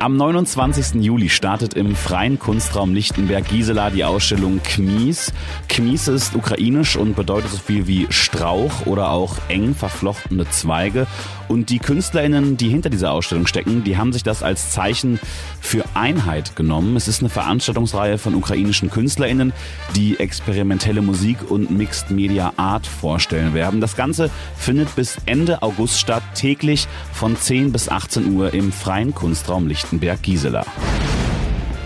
Am 0.03 0.17
29. 0.17 1.03
Juli 1.03 1.29
startet 1.29 1.75
im 1.75 1.95
Freien 1.95 2.39
Kunstraum 2.39 2.95
Lichtenberg-Gisela 2.95 3.91
die 3.91 4.03
Ausstellung 4.03 4.63
Kmies. 4.63 5.31
Kmies 5.69 6.09
ist 6.09 6.35
ukrainisch 6.35 6.97
und 6.97 7.15
bedeutet 7.15 7.51
so 7.51 7.59
viel 7.59 7.87
wie 7.87 8.07
Strauch 8.09 8.87
oder 8.87 9.11
auch 9.11 9.37
eng 9.49 9.75
verflochtene 9.75 10.49
Zweige. 10.49 11.07
Und 11.49 11.69
die 11.69 11.81
KünstlerInnen, 11.81 12.57
die 12.57 12.69
hinter 12.69 12.89
dieser 12.89 13.13
Ausstellung 13.13 13.47
stecken, 13.47 13.85
die 13.85 13.99
haben 13.99 14.15
sich 14.15 14.23
das 14.23 14.43
als 14.43 14.71
Zeichen 14.71 15.21
für 15.61 15.85
Einheit 15.93 16.57
genommen. 16.57 16.97
Es 16.97 17.07
ist 17.07 17.21
eine 17.21 17.29
Veranstaltungsreihe 17.29 18.17
von 18.17 18.35
ukrainischen 18.37 18.89
KünstlerInnen, 18.89 19.53
die 19.97 20.19
experimentelle 20.19 21.03
Musik 21.03 21.51
und 21.51 21.71
Mixed 21.73 22.11
Media 22.11 22.55
Art 22.57 22.87
vorstellen 22.87 23.53
werden. 23.53 23.83
Das 23.83 23.97
Ganze 23.97 24.31
findet 24.57 24.95
bis 24.97 25.19
Ende 25.27 25.61
August 25.61 25.99
statt, 25.99 26.23
täglich 26.35 26.89
von 27.13 27.37
10 27.37 27.73
bis 27.73 27.91
18 27.91 28.33
Uhr 28.33 28.55
im 28.55 28.73
Freien 28.73 29.15
Kunstraum 29.15 29.67
Lichtenberg-Gisela. 29.91 31.10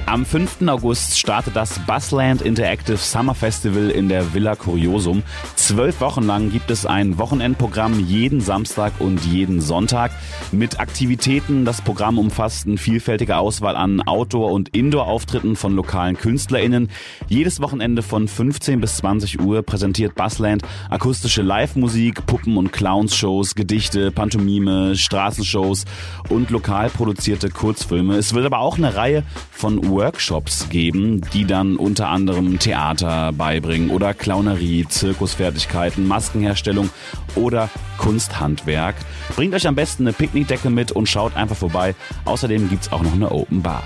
Am 0.07 0.27
5. 0.27 0.69
August 0.69 1.19
startet 1.19 1.57
das 1.57 1.79
Busland 1.87 2.43
Interactive 2.43 2.99
Summer 2.99 3.35
Festival 3.35 3.91
in 3.91 4.11
der 4.11 4.35
Villa 4.35 4.55
Curiosum. 4.55 5.23
Zwölf 5.57 6.01
Wochen 6.03 6.25
lang 6.25 6.53
gibt 6.53 6.71
es 6.71 6.85
ein 6.85 7.17
Wochenendprogramm 7.17 7.99
jeden 7.99 8.43
Samstag 8.43 8.93
und 8.99 9.25
jeden 9.25 9.63
Sonntag 9.63 10.11
mit 10.53 10.79
Aktivitäten. 10.79 11.65
Das 11.65 11.81
Programm 11.81 12.19
umfasst 12.19 12.67
eine 12.67 12.77
vielfältige 12.77 13.39
Auswahl 13.39 13.77
an 13.77 14.03
Outdoor- 14.03 14.53
und 14.53 14.69
Indoor-Auftritten 14.69 15.57
von 15.57 15.75
lokalen 15.75 16.19
KünstlerInnen. 16.19 16.91
Jedes 17.29 17.63
Wochenende 17.63 18.03
von 18.03 18.29
15 18.29 18.83
bis 18.83 18.99
20 18.99 19.41
Uhr 19.41 19.63
präsentiert 19.63 20.15
Busland 20.15 20.63
akustische 20.91 21.41
Live-Musik, 21.41 22.27
Puppen- 22.27 22.59
und 22.59 22.73
Clowns-Shows, 22.73 23.55
Gedichte, 23.55 24.11
Pantomime, 24.11 24.97
Straßenshows 24.97 25.87
und 26.29 26.51
lokal 26.51 26.91
produzierte 26.91 27.49
Kurzfilme. 27.49 28.17
Es 28.17 28.35
wird 28.35 28.45
aber 28.45 28.59
auch 28.59 28.77
eine 28.77 28.95
Reihe 28.95 29.25
von 29.51 29.94
Workshops 29.95 30.69
geben, 30.69 31.21
die 31.33 31.45
dann 31.45 31.77
unter 31.77 32.09
anderem 32.09 32.59
Theater 32.59 33.33
beibringen 33.33 33.91
oder 33.91 34.13
Clownerie, 34.13 34.87
Zirkusfertigkeiten, 34.89 36.07
Maskenherstellung 36.07 36.91
oder 37.37 37.71
Kunsthandwerk. 37.99 38.97
Bringt 39.37 39.55
euch 39.55 39.67
am 39.67 39.75
besten 39.75 40.03
eine 40.05 40.13
Picknickdecke 40.13 40.69
mit 40.69 40.93
und 40.93 41.09
schaut 41.09 41.37
einfach 41.37 41.57
vorbei. 41.57 41.95
Außerdem 42.25 42.69
gibt's 42.69 42.93
auch 42.93 43.03
noch 43.03 43.13
eine 43.13 43.31
Open 43.31 43.63
Bar. 43.63 43.83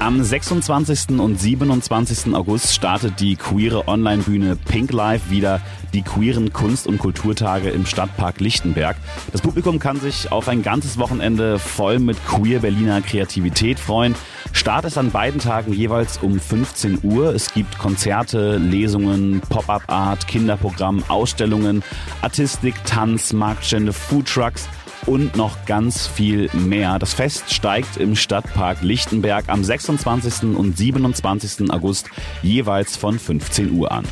Am 0.00 0.22
26. 0.22 1.18
und 1.18 1.40
27. 1.40 2.32
August 2.32 2.72
startet 2.72 3.18
die 3.18 3.34
queere 3.34 3.88
Online-Bühne 3.88 4.54
Pink 4.54 4.92
Life 4.92 5.28
wieder 5.28 5.60
die 5.92 6.02
queeren 6.02 6.52
Kunst- 6.52 6.86
und 6.86 6.98
Kulturtage 6.98 7.70
im 7.70 7.84
Stadtpark 7.84 8.40
Lichtenberg. 8.40 8.96
Das 9.32 9.40
Publikum 9.40 9.80
kann 9.80 9.98
sich 9.98 10.30
auf 10.30 10.48
ein 10.48 10.62
ganzes 10.62 10.98
Wochenende 10.98 11.58
voll 11.58 11.98
mit 11.98 12.16
queer 12.26 12.60
Berliner 12.60 13.00
Kreativität 13.02 13.80
freuen. 13.80 14.14
Start 14.52 14.84
ist 14.84 14.98
an 14.98 15.10
beiden 15.10 15.40
Tagen 15.40 15.72
jeweils 15.72 16.18
um 16.18 16.38
15 16.38 17.00
Uhr. 17.02 17.34
Es 17.34 17.52
gibt 17.52 17.78
Konzerte, 17.78 18.56
Lesungen, 18.56 19.40
Pop-up-Art, 19.48 20.28
Kinderprogramm, 20.28 21.02
Ausstellungen, 21.08 21.82
Artistik, 22.22 22.74
Tanz, 22.84 23.32
Marktstände, 23.32 23.92
Foodtrucks 23.92 24.68
und 25.08 25.36
noch 25.36 25.64
ganz 25.64 26.06
viel 26.06 26.50
mehr. 26.52 26.98
Das 26.98 27.14
Fest 27.14 27.52
steigt 27.52 27.96
im 27.96 28.14
Stadtpark 28.14 28.82
Lichtenberg 28.82 29.48
am 29.48 29.64
26. 29.64 30.54
und 30.54 30.76
27. 30.76 31.70
August 31.70 32.10
jeweils 32.42 32.96
von 32.96 33.18
15 33.18 33.72
Uhr 33.72 33.90
an. 33.90 34.04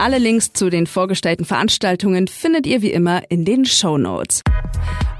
Alle 0.00 0.16
Links 0.16 0.54
zu 0.54 0.70
den 0.70 0.86
vorgestellten 0.86 1.44
Veranstaltungen 1.44 2.26
findet 2.26 2.66
ihr 2.66 2.80
wie 2.80 2.90
immer 2.90 3.20
in 3.28 3.44
den 3.44 3.66
Show 3.66 3.98
Notes. 3.98 4.40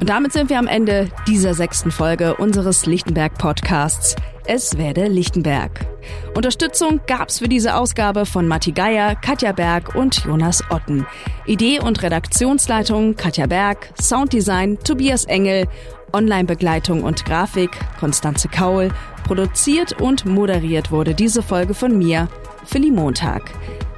Und 0.01 0.09
damit 0.09 0.33
sind 0.33 0.49
wir 0.49 0.59
am 0.59 0.67
Ende 0.67 1.11
dieser 1.29 1.53
sechsten 1.53 1.91
Folge 1.91 2.37
unseres 2.37 2.87
Lichtenberg 2.87 3.37
Podcasts. 3.37 4.17
Es 4.47 4.79
werde 4.79 5.07
Lichtenberg. 5.09 5.87
Unterstützung 6.35 7.03
gab's 7.07 7.41
für 7.41 7.49
diese 7.49 7.75
Ausgabe 7.75 8.25
von 8.25 8.49
Matti 8.49 8.73
Geier, 8.73 9.17
Katja 9.17 9.53
Berg 9.53 9.95
und 9.97 10.25
Jonas 10.25 10.65
Otten. 10.71 11.07
Idee 11.45 11.81
und 11.81 12.03
Redaktionsleitung 12.03 13.17
Katja 13.17 13.47
Berg, 13.49 13.93
Sounddesign 14.01 14.79
Tobias 14.79 15.27
Engel, 15.27 15.69
Online-Begleitung 16.15 17.03
und 17.03 17.27
Grafik 17.27 17.71
Konstanze 17.99 18.49
Kaul. 18.49 18.89
Produziert 19.25 20.01
und 20.01 20.25
moderiert 20.25 20.91
wurde 20.91 21.15
diese 21.15 21.43
Folge 21.43 21.75
von 21.75 21.99
mir, 21.99 22.29
Philly 22.65 22.91
Montag. 22.91 23.43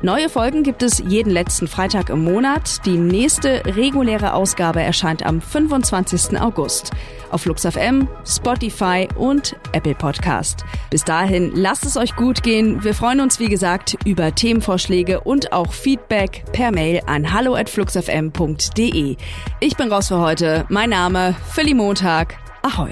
Neue 0.05 0.29
Folgen 0.29 0.65
gibt 0.65 0.83
es 0.83 0.99
jeden 0.99 1.31
letzten 1.31 1.69
Freitag 1.69 2.11
im 2.11 2.25
Monat. 2.25 2.85
Die 2.85 2.99
nächste 2.99 3.63
reguläre 3.77 4.35
Ausgabe 4.35 4.83
erscheint 4.83 5.25
am 5.25 5.41
25. 5.41 6.41
August 6.41 6.91
auf 7.31 7.43
FluxFM, 7.43 8.09
Spotify 8.27 9.09
und 9.17 9.57
Apple 9.73 9.95
Podcast. 9.95 10.65
Bis 10.91 11.05
dahin 11.05 11.53
lasst 11.55 11.87
es 11.87 11.97
euch 11.97 12.17
gut 12.17 12.43
gehen. 12.43 12.83
Wir 12.83 12.95
freuen 12.95 13.21
uns 13.21 13.39
wie 13.39 13.49
gesagt 13.49 13.97
über 14.05 14.35
Themenvorschläge 14.35 15.21
und 15.21 15.53
auch 15.53 15.73
Feedback 15.73 16.45
per 16.53 16.73
Mail 16.73 17.01
an 17.07 17.33
hallo@fluxfm.de. 17.33 19.17
Ich 19.61 19.77
bin 19.77 19.93
raus 19.93 20.09
für 20.09 20.19
heute. 20.19 20.67
Mein 20.69 20.91
Name 20.91 21.37
Philly 21.53 21.75
Montag. 21.75 22.37
Ahoi. 22.63 22.91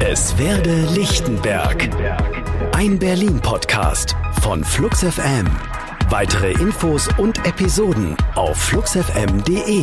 Es 0.00 0.36
werde 0.38 0.82
Lichtenberg. 0.94 1.88
Ein 2.78 2.96
Berlin-Podcast 2.96 4.14
von 4.40 4.62
FluxFM. 4.62 5.48
Weitere 6.10 6.52
Infos 6.52 7.08
und 7.18 7.44
Episoden 7.44 8.16
auf 8.36 8.56
fluxfm.de. 8.56 9.82